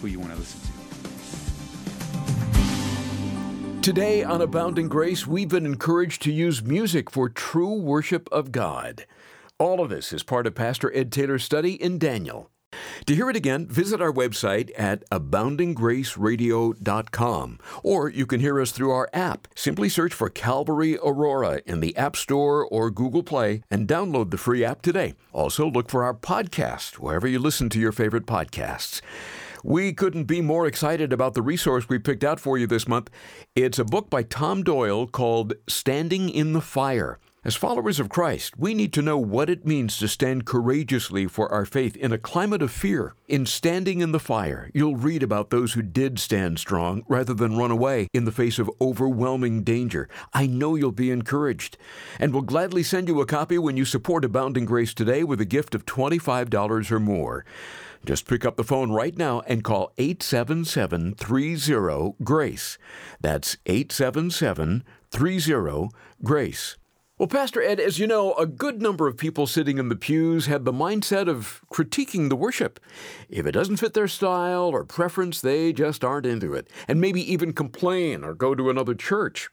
who 0.00 0.06
you 0.06 0.18
want 0.18 0.32
to 0.32 0.38
listen 0.38 0.60
to. 0.60 0.79
Today 3.82 4.22
on 4.22 4.42
Abounding 4.42 4.88
Grace, 4.88 5.26
we've 5.26 5.48
been 5.48 5.64
encouraged 5.64 6.20
to 6.22 6.30
use 6.30 6.62
music 6.62 7.10
for 7.10 7.30
true 7.30 7.80
worship 7.80 8.28
of 8.30 8.52
God. 8.52 9.06
All 9.58 9.80
of 9.80 9.88
this 9.88 10.12
is 10.12 10.22
part 10.22 10.46
of 10.46 10.54
Pastor 10.54 10.94
Ed 10.94 11.10
Taylor's 11.10 11.44
study 11.44 11.82
in 11.82 11.98
Daniel. 11.98 12.50
To 13.06 13.14
hear 13.14 13.30
it 13.30 13.36
again, 13.36 13.66
visit 13.66 14.02
our 14.02 14.12
website 14.12 14.70
at 14.76 15.08
aboundinggraceradio.com, 15.08 17.58
or 17.82 18.10
you 18.10 18.26
can 18.26 18.40
hear 18.40 18.60
us 18.60 18.70
through 18.70 18.90
our 18.90 19.08
app. 19.14 19.48
Simply 19.54 19.88
search 19.88 20.12
for 20.12 20.28
Calvary 20.28 20.98
Aurora 21.02 21.62
in 21.64 21.80
the 21.80 21.96
App 21.96 22.16
Store 22.16 22.66
or 22.66 22.90
Google 22.90 23.22
Play 23.22 23.62
and 23.70 23.88
download 23.88 24.30
the 24.30 24.36
free 24.36 24.62
app 24.62 24.82
today. 24.82 25.14
Also, 25.32 25.70
look 25.70 25.88
for 25.88 26.04
our 26.04 26.12
podcast 26.12 26.98
wherever 26.98 27.26
you 27.26 27.38
listen 27.38 27.70
to 27.70 27.80
your 27.80 27.92
favorite 27.92 28.26
podcasts. 28.26 29.00
We 29.62 29.92
couldn't 29.92 30.24
be 30.24 30.40
more 30.40 30.66
excited 30.66 31.12
about 31.12 31.34
the 31.34 31.42
resource 31.42 31.88
we 31.88 31.98
picked 31.98 32.24
out 32.24 32.40
for 32.40 32.56
you 32.56 32.66
this 32.66 32.88
month. 32.88 33.10
It's 33.54 33.78
a 33.78 33.84
book 33.84 34.08
by 34.08 34.22
Tom 34.22 34.62
Doyle 34.62 35.06
called 35.06 35.54
Standing 35.68 36.30
in 36.30 36.52
the 36.52 36.60
Fire. 36.60 37.18
As 37.42 37.56
followers 37.56 37.98
of 37.98 38.10
Christ, 38.10 38.58
we 38.58 38.74
need 38.74 38.92
to 38.92 39.00
know 39.00 39.16
what 39.16 39.48
it 39.48 39.66
means 39.66 39.96
to 39.96 40.08
stand 40.08 40.44
courageously 40.44 41.26
for 41.26 41.50
our 41.50 41.64
faith 41.64 41.96
in 41.96 42.12
a 42.12 42.18
climate 42.18 42.60
of 42.60 42.70
fear. 42.70 43.14
In 43.28 43.46
Standing 43.46 44.00
in 44.02 44.12
the 44.12 44.20
Fire, 44.20 44.70
you'll 44.74 44.96
read 44.96 45.22
about 45.22 45.48
those 45.48 45.72
who 45.72 45.80
did 45.80 46.18
stand 46.18 46.58
strong 46.58 47.02
rather 47.08 47.32
than 47.32 47.56
run 47.56 47.70
away 47.70 48.08
in 48.12 48.26
the 48.26 48.32
face 48.32 48.58
of 48.58 48.70
overwhelming 48.78 49.62
danger. 49.62 50.06
I 50.34 50.46
know 50.46 50.74
you'll 50.74 50.92
be 50.92 51.10
encouraged. 51.10 51.78
And 52.18 52.34
we'll 52.34 52.42
gladly 52.42 52.82
send 52.82 53.08
you 53.08 53.22
a 53.22 53.26
copy 53.26 53.56
when 53.56 53.78
you 53.78 53.86
support 53.86 54.26
Abounding 54.26 54.66
Grace 54.66 54.92
today 54.92 55.24
with 55.24 55.40
a 55.40 55.46
gift 55.46 55.74
of 55.74 55.86
$25 55.86 56.90
or 56.90 57.00
more. 57.00 57.46
Just 58.04 58.26
pick 58.26 58.44
up 58.44 58.56
the 58.56 58.64
phone 58.64 58.90
right 58.90 59.16
now 59.16 59.40
and 59.46 59.62
call 59.62 59.92
877 59.98 61.14
30 61.14 62.14
GRACE. 62.24 62.78
That's 63.20 63.56
877 63.66 64.84
30 65.10 65.88
GRACE. 66.22 66.76
Well, 67.18 67.26
Pastor 67.26 67.60
Ed, 67.60 67.78
as 67.78 67.98
you 67.98 68.06
know, 68.06 68.32
a 68.36 68.46
good 68.46 68.80
number 68.80 69.06
of 69.06 69.18
people 69.18 69.46
sitting 69.46 69.76
in 69.76 69.90
the 69.90 69.96
pews 69.96 70.46
have 70.46 70.64
the 70.64 70.72
mindset 70.72 71.28
of 71.28 71.60
critiquing 71.70 72.30
the 72.30 72.36
worship. 72.36 72.80
If 73.28 73.44
it 73.44 73.52
doesn't 73.52 73.76
fit 73.76 73.92
their 73.92 74.08
style 74.08 74.70
or 74.70 74.86
preference, 74.86 75.42
they 75.42 75.74
just 75.74 76.02
aren't 76.02 76.24
into 76.24 76.54
it, 76.54 76.70
and 76.88 76.98
maybe 76.98 77.20
even 77.30 77.52
complain 77.52 78.24
or 78.24 78.32
go 78.32 78.54
to 78.54 78.70
another 78.70 78.94
church. 78.94 79.50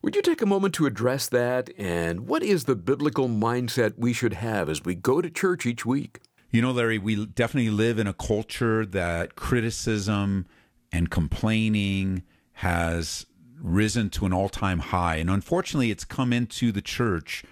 Would 0.00 0.16
you 0.16 0.22
take 0.22 0.40
a 0.40 0.46
moment 0.46 0.74
to 0.76 0.86
address 0.86 1.28
that? 1.28 1.68
And 1.76 2.26
what 2.26 2.42
is 2.42 2.64
the 2.64 2.74
biblical 2.74 3.28
mindset 3.28 3.98
we 3.98 4.14
should 4.14 4.32
have 4.32 4.70
as 4.70 4.82
we 4.82 4.94
go 4.94 5.20
to 5.20 5.28
church 5.28 5.66
each 5.66 5.84
week? 5.84 6.20
You 6.54 6.62
know, 6.62 6.70
Larry, 6.70 6.98
we 6.98 7.26
definitely 7.26 7.72
live 7.72 7.98
in 7.98 8.06
a 8.06 8.12
culture 8.12 8.86
that 8.86 9.34
criticism 9.34 10.46
and 10.92 11.10
complaining 11.10 12.22
has 12.52 13.26
risen 13.60 14.08
to 14.10 14.24
an 14.24 14.32
all 14.32 14.48
time 14.48 14.78
high. 14.78 15.16
And 15.16 15.28
unfortunately, 15.28 15.90
it's 15.90 16.04
come 16.04 16.32
into 16.32 16.70
the 16.70 16.80
church, 16.80 17.42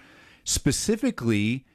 specifically 0.45 1.65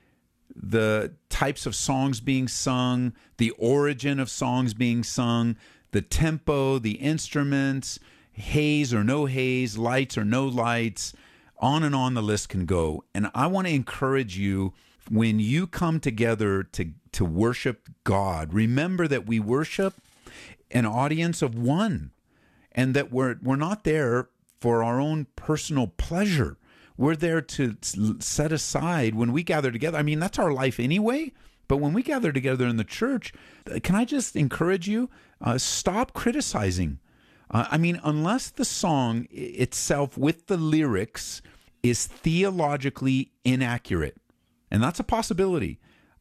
the 0.57 1.17
types 1.29 1.67
of 1.67 1.75
songs 1.75 2.21
being 2.21 2.49
sung, 2.49 3.13
the 3.37 3.51
origin 3.59 4.19
of 4.21 4.31
songs 4.31 4.73
being 4.73 5.05
sung, 5.05 5.57
the 5.91 6.01
tempo, 6.01 6.79
the 6.79 6.93
instruments, 6.93 7.99
haze 8.33 8.95
or 8.95 9.05
no 9.05 9.27
haze, 9.27 9.77
lights 9.77 10.17
or 10.17 10.25
no 10.25 10.47
lights. 10.47 11.13
On 11.59 11.83
and 11.83 11.95
on 11.95 12.15
the 12.15 12.23
list 12.23 12.49
can 12.49 12.65
go. 12.65 13.05
And 13.15 13.31
I 13.35 13.49
want 13.49 13.67
to 13.67 13.75
encourage 13.75 14.39
you 14.39 14.73
when 15.11 15.41
you 15.41 15.67
come 15.67 16.01
together 16.01 16.63
to, 16.63 16.91
to 17.13 17.25
worship 17.25 17.89
God, 18.05 18.53
remember 18.53 19.09
that 19.09 19.27
we 19.27 19.41
worship 19.41 19.95
an 20.71 20.87
audience 20.87 21.43
of 21.43 21.59
one 21.59 22.11
and 22.73 22.95
that 22.95 23.13
we're, 23.13 23.37
we're 23.43 23.57
not 23.57 23.85
there 23.85 24.29
for 24.61 24.83
our 24.83 25.01
own 25.01 25.27
personal 25.37 25.87
pleasure. 25.87 26.57
We're 26.97 27.17
there 27.17 27.41
to 27.41 27.77
set 28.19 28.53
aside 28.53 29.15
when 29.15 29.33
we 29.33 29.43
gather 29.43 29.71
together. 29.71 29.99
I 29.99 30.03
mean, 30.03 30.19
that's 30.19 30.39
our 30.39 30.53
life 30.53 30.81
anyway. 30.81 31.33
But 31.69 31.77
when 31.77 31.93
we 31.93 32.03
gather 32.03 32.33
together 32.33 32.67
in 32.67 32.79
the 32.79 32.85
church, 32.85 33.33
can 33.83 33.95
I 33.95 34.05
just 34.05 34.35
encourage 34.35 34.89
you? 34.89 35.11
Uh, 35.41 35.59
stop 35.59 36.15
criticizing. 36.15 36.99
Uh, 37.51 37.67
I 37.71 37.79
mean, 37.79 38.01
unless 38.03 38.51
the 38.51 38.65
song 38.65 39.29
itself 39.31 40.19
with 40.19 40.47
the 40.47 40.57
lyrics 40.57 41.41
is 41.83 42.07
theologically 42.07 43.33
inaccurate, 43.45 44.17
and 44.71 44.83
that's 44.83 44.99
a 44.99 45.05
possibility. 45.05 45.79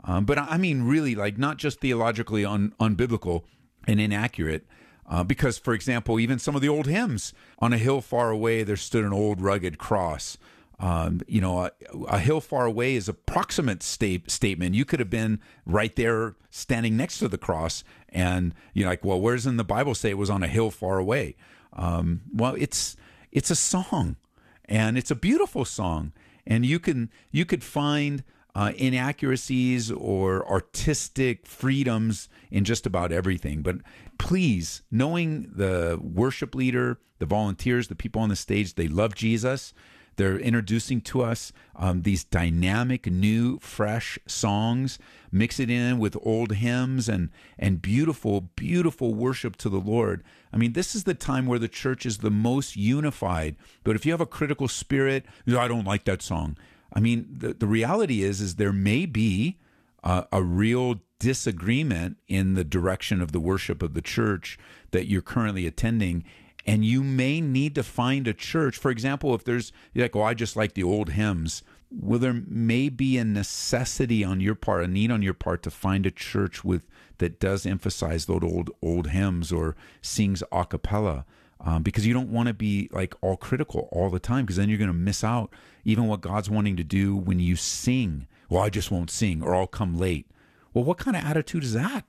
Um, 0.08 0.24
but 0.24 0.40
I 0.40 0.58
mean, 0.58 0.84
really, 0.84 1.14
like 1.14 1.38
not 1.38 1.58
just 1.58 1.82
theologically 1.82 2.46
un, 2.46 2.74
unbiblical 2.80 3.44
and 3.86 4.00
inaccurate. 4.00 4.66
Uh, 5.10 5.24
because, 5.24 5.58
for 5.58 5.74
example, 5.74 6.20
even 6.20 6.38
some 6.40 6.56
of 6.56 6.62
the 6.62 6.68
old 6.68 6.86
hymns, 6.86 7.34
on 7.60 7.72
a 7.72 7.78
hill 7.78 8.02
far 8.02 8.30
away, 8.30 8.64
there 8.64 8.76
stood 8.76 9.06
an 9.06 9.14
old 9.14 9.40
rugged 9.40 9.78
cross. 9.78 10.38
Um, 10.80 11.22
you 11.28 11.40
know, 11.42 11.66
a, 11.66 11.72
a, 12.08 12.20
hill 12.20 12.42
far 12.42 12.66
away 12.66 12.96
is 12.96 13.10
a 13.10 13.14
proximate 13.14 13.82
state, 13.82 14.30
statement. 14.30 14.76
You 14.76 14.86
could 14.86 15.00
have 15.00 15.10
been 15.10 15.40
right 15.66 15.96
there 15.96 16.36
standing 16.52 16.96
next 16.96 17.20
to 17.20 17.28
the 17.28 17.38
cross, 17.38 17.84
and 18.10 18.54
you're 18.74 18.88
like, 18.88 19.04
well, 19.04 19.20
where's 19.20 19.48
in 19.48 19.58
the 19.58 19.64
Bible 19.64 19.96
say 19.96 20.12
it 20.12 20.18
was 20.18 20.30
on 20.30 20.44
a 20.44 20.48
hill 20.48 20.70
far 20.70 21.00
away? 21.00 21.36
Um, 21.74 22.22
well, 22.32 22.56
it's 22.60 22.96
it's 23.32 23.50
a 23.50 23.56
song, 23.56 24.18
and 24.66 25.00
it's 25.00 25.10
a 25.10 25.16
beautiful 25.16 25.66
song, 25.66 26.12
and 26.46 26.64
you 26.64 26.80
can 26.80 27.10
you 27.32 27.44
could 27.44 27.64
find 27.64 28.24
uh, 28.58 28.74
inaccuracies 28.76 29.92
or 29.92 30.44
artistic 30.50 31.46
freedoms 31.46 32.28
in 32.50 32.64
just 32.64 32.88
about 32.88 33.12
everything. 33.12 33.62
But 33.62 33.76
please, 34.18 34.82
knowing 34.90 35.52
the 35.54 36.00
worship 36.02 36.56
leader, 36.56 37.00
the 37.20 37.28
volunteers, 37.28 37.88
the 37.88 37.96
people 37.96 38.20
on 38.20 38.30
the 38.30 38.36
stage, 38.36 38.74
they 38.74 38.88
love 38.88 39.14
Jesus. 39.14 39.76
They're 40.16 40.40
introducing 40.40 41.02
to 41.02 41.22
us 41.22 41.54
um, 41.76 42.02
these 42.02 42.24
dynamic, 42.24 43.06
new, 43.06 43.60
fresh 43.60 44.18
songs. 44.26 44.98
Mix 45.32 45.60
it 45.60 45.70
in 45.70 46.00
with 46.00 46.18
old 46.24 46.54
hymns 46.54 47.08
and 47.08 47.30
and 47.60 47.80
beautiful, 47.80 48.42
beautiful 48.56 49.14
worship 49.14 49.56
to 49.58 49.70
the 49.70 49.78
Lord. 49.78 50.24
I 50.52 50.58
mean, 50.58 50.74
this 50.74 50.96
is 50.96 51.04
the 51.04 51.14
time 51.14 51.46
where 51.46 51.60
the 51.60 51.68
church 51.68 52.08
is 52.08 52.18
the 52.18 52.32
most 52.32 52.76
unified. 52.76 53.56
But 53.84 53.96
if 53.96 54.04
you 54.04 54.12
have 54.14 54.22
a 54.22 54.26
critical 54.26 54.68
spirit, 54.68 55.28
I 55.48 55.68
don't 55.68 55.86
like 55.86 56.06
that 56.06 56.24
song. 56.24 56.58
I 56.98 57.00
mean, 57.00 57.28
the, 57.30 57.54
the 57.54 57.68
reality 57.68 58.24
is, 58.24 58.42
is 58.42 58.56
there 58.56 58.74
may 58.74 59.06
be 59.06 59.60
a 60.04 60.42
real 60.42 60.96
disagreement 61.20 62.18
in 62.28 62.56
the 62.56 62.64
direction 62.64 63.22
of 63.22 63.32
the 63.32 63.40
worship 63.40 63.84
of 63.84 63.94
the 63.94 64.02
church 64.02 64.58
that 64.90 65.06
you're 65.08 65.22
currently 65.22 65.68
attending. 65.68 66.24
And 66.66 66.84
you 66.84 67.04
may 67.04 67.40
need 67.40 67.76
to 67.76 67.84
find 67.84 68.28
a 68.28 68.34
church. 68.34 68.78
For 68.78 68.90
example, 68.90 69.36
if 69.36 69.44
there's 69.44 69.72
like, 69.94 70.16
oh, 70.16 70.24
I 70.24 70.34
just 70.34 70.56
like 70.56 70.74
the 70.74 70.84
old 70.84 71.10
hymns. 71.10 71.62
Well, 71.92 72.20
there 72.20 72.42
may 72.48 72.90
be 72.90 73.18
a 73.20 73.24
necessity 73.24 74.24
on 74.24 74.42
your 74.42 74.56
part, 74.56 74.84
a 74.84 74.88
need 74.88 75.12
on 75.12 75.22
your 75.22 75.36
part 75.36 75.62
to 75.64 75.72
find 75.72 76.06
a 76.06 76.12
church 76.12 76.64
with 76.64 76.88
that 77.20 77.40
does 77.40 77.66
emphasize 77.66 78.26
those 78.26 78.44
old 78.44 78.72
old 78.82 79.12
hymns 79.12 79.52
or 79.52 79.76
sings 80.02 80.42
a 80.52 80.66
cappella 80.66 81.26
um, 81.62 81.84
because 81.84 82.06
you 82.06 82.14
don't 82.14 82.32
want 82.32 82.48
to 82.48 82.54
be 82.54 82.90
like 82.92 83.16
all 83.22 83.38
critical 83.38 83.90
all 83.92 84.10
the 84.10 84.20
time 84.20 84.46
because 84.46 84.58
then 84.58 84.70
you're 84.70 84.78
going 84.78 84.90
to 84.90 84.94
miss 84.94 85.24
out 85.24 85.52
even 85.84 86.08
what 86.08 86.22
God's 86.22 86.50
wanting 86.50 86.78
to 86.78 86.84
do 86.84 87.16
when 87.16 87.40
you 87.40 87.56
sing. 87.56 88.28
Well, 88.50 88.64
I 88.64 88.70
just 88.70 88.92
won't 88.92 89.10
sing 89.10 89.42
or 89.42 89.56
I'll 89.56 89.68
come 89.68 89.98
late. 89.98 90.28
Well, 90.74 90.84
what 90.84 90.98
kind 90.98 91.18
of 91.18 91.24
attitude 91.24 91.64
is 91.64 91.74
that? 91.74 92.06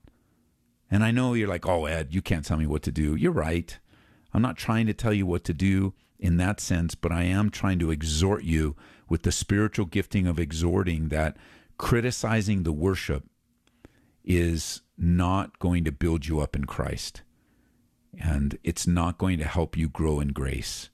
And 0.90 1.04
I 1.04 1.10
know 1.10 1.34
you're 1.34 1.48
like, 1.48 1.66
oh, 1.66 1.86
Ed, 1.86 2.14
you 2.14 2.22
can't 2.22 2.44
tell 2.44 2.58
me 2.58 2.66
what 2.66 2.82
to 2.82 2.92
do. 2.92 3.14
You're 3.14 3.32
right. 3.32 3.78
I'm 4.32 4.42
not 4.42 4.56
trying 4.56 4.86
to 4.86 4.94
tell 4.94 5.12
you 5.12 5.26
what 5.26 5.44
to 5.44 5.54
do 5.54 5.94
in 6.18 6.36
that 6.38 6.60
sense, 6.60 6.94
but 6.94 7.12
I 7.12 7.22
am 7.24 7.50
trying 7.50 7.78
to 7.80 7.90
exhort 7.90 8.44
you 8.44 8.76
with 9.08 9.22
the 9.22 9.32
spiritual 9.32 9.86
gifting 9.86 10.26
of 10.26 10.38
exhorting 10.38 11.08
that 11.08 11.36
criticizing 11.78 12.62
the 12.62 12.72
worship 12.72 13.24
is 14.24 14.82
not 14.98 15.58
going 15.58 15.84
to 15.84 15.92
build 15.92 16.26
you 16.26 16.40
up 16.40 16.54
in 16.56 16.64
Christ 16.64 17.22
and 18.18 18.58
it's 18.62 18.86
not 18.86 19.18
going 19.18 19.38
to 19.38 19.44
help 19.44 19.76
you 19.76 19.88
grow 19.88 20.20
in 20.20 20.28
grace. 20.28 20.90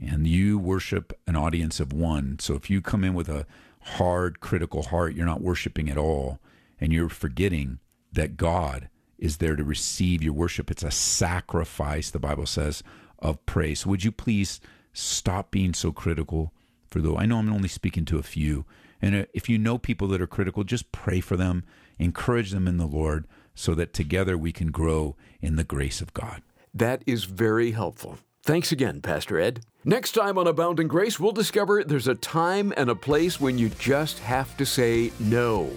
And 0.00 0.26
you 0.26 0.58
worship 0.58 1.18
an 1.26 1.34
audience 1.34 1.80
of 1.80 1.92
one. 1.92 2.38
So 2.40 2.54
if 2.54 2.70
you 2.70 2.80
come 2.80 3.04
in 3.04 3.14
with 3.14 3.28
a 3.28 3.46
hard, 3.80 4.40
critical 4.40 4.84
heart, 4.84 5.14
you're 5.14 5.26
not 5.26 5.40
worshiping 5.40 5.88
at 5.88 5.98
all, 5.98 6.38
and 6.80 6.92
you're 6.92 7.08
forgetting 7.08 7.78
that 8.12 8.36
God 8.36 8.88
is 9.18 9.38
there 9.38 9.56
to 9.56 9.64
receive 9.64 10.22
your 10.22 10.32
worship. 10.32 10.70
It's 10.70 10.84
a 10.84 10.90
sacrifice, 10.90 12.10
the 12.10 12.20
Bible 12.20 12.46
says, 12.46 12.82
of 13.18 13.44
praise. 13.46 13.84
Would 13.84 14.04
you 14.04 14.12
please 14.12 14.60
stop 14.92 15.50
being 15.50 15.74
so 15.74 15.90
critical 15.90 16.52
for 16.88 17.00
though 17.00 17.16
I 17.16 17.26
know 17.26 17.38
I'm 17.38 17.52
only 17.52 17.68
speaking 17.68 18.04
to 18.06 18.18
a 18.18 18.22
few. 18.22 18.64
And 19.00 19.14
uh, 19.14 19.24
if 19.34 19.48
you 19.48 19.58
know 19.58 19.78
people 19.78 20.08
that 20.08 20.20
are 20.20 20.26
critical, 20.26 20.64
just 20.64 20.90
pray 20.90 21.20
for 21.20 21.36
them, 21.36 21.64
encourage 21.98 22.50
them 22.50 22.66
in 22.66 22.78
the 22.78 22.86
Lord 22.86 23.26
so 23.58 23.74
that 23.74 23.92
together 23.92 24.38
we 24.38 24.52
can 24.52 24.70
grow 24.70 25.16
in 25.40 25.56
the 25.56 25.64
grace 25.64 26.00
of 26.00 26.14
God. 26.14 26.42
That 26.72 27.02
is 27.08 27.24
very 27.24 27.72
helpful. 27.72 28.18
Thanks 28.44 28.70
again, 28.70 29.00
Pastor 29.00 29.40
Ed. 29.40 29.64
Next 29.84 30.12
time 30.12 30.38
on 30.38 30.46
Abounding 30.46 30.86
Grace, 30.86 31.18
we'll 31.18 31.32
discover 31.32 31.82
there's 31.82 32.06
a 32.06 32.14
time 32.14 32.72
and 32.76 32.88
a 32.88 32.94
place 32.94 33.40
when 33.40 33.58
you 33.58 33.68
just 33.70 34.20
have 34.20 34.56
to 34.58 34.64
say 34.64 35.10
no. 35.18 35.72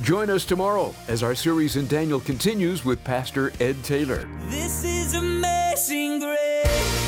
Join 0.00 0.30
us 0.30 0.46
tomorrow 0.46 0.94
as 1.06 1.22
our 1.22 1.34
series 1.34 1.76
in 1.76 1.86
Daniel 1.86 2.18
continues 2.18 2.82
with 2.84 3.04
Pastor 3.04 3.52
Ed 3.60 3.84
Taylor. 3.84 4.26
This 4.46 4.84
is 4.84 5.14
amazing 5.14 6.20
grace. 6.20 7.07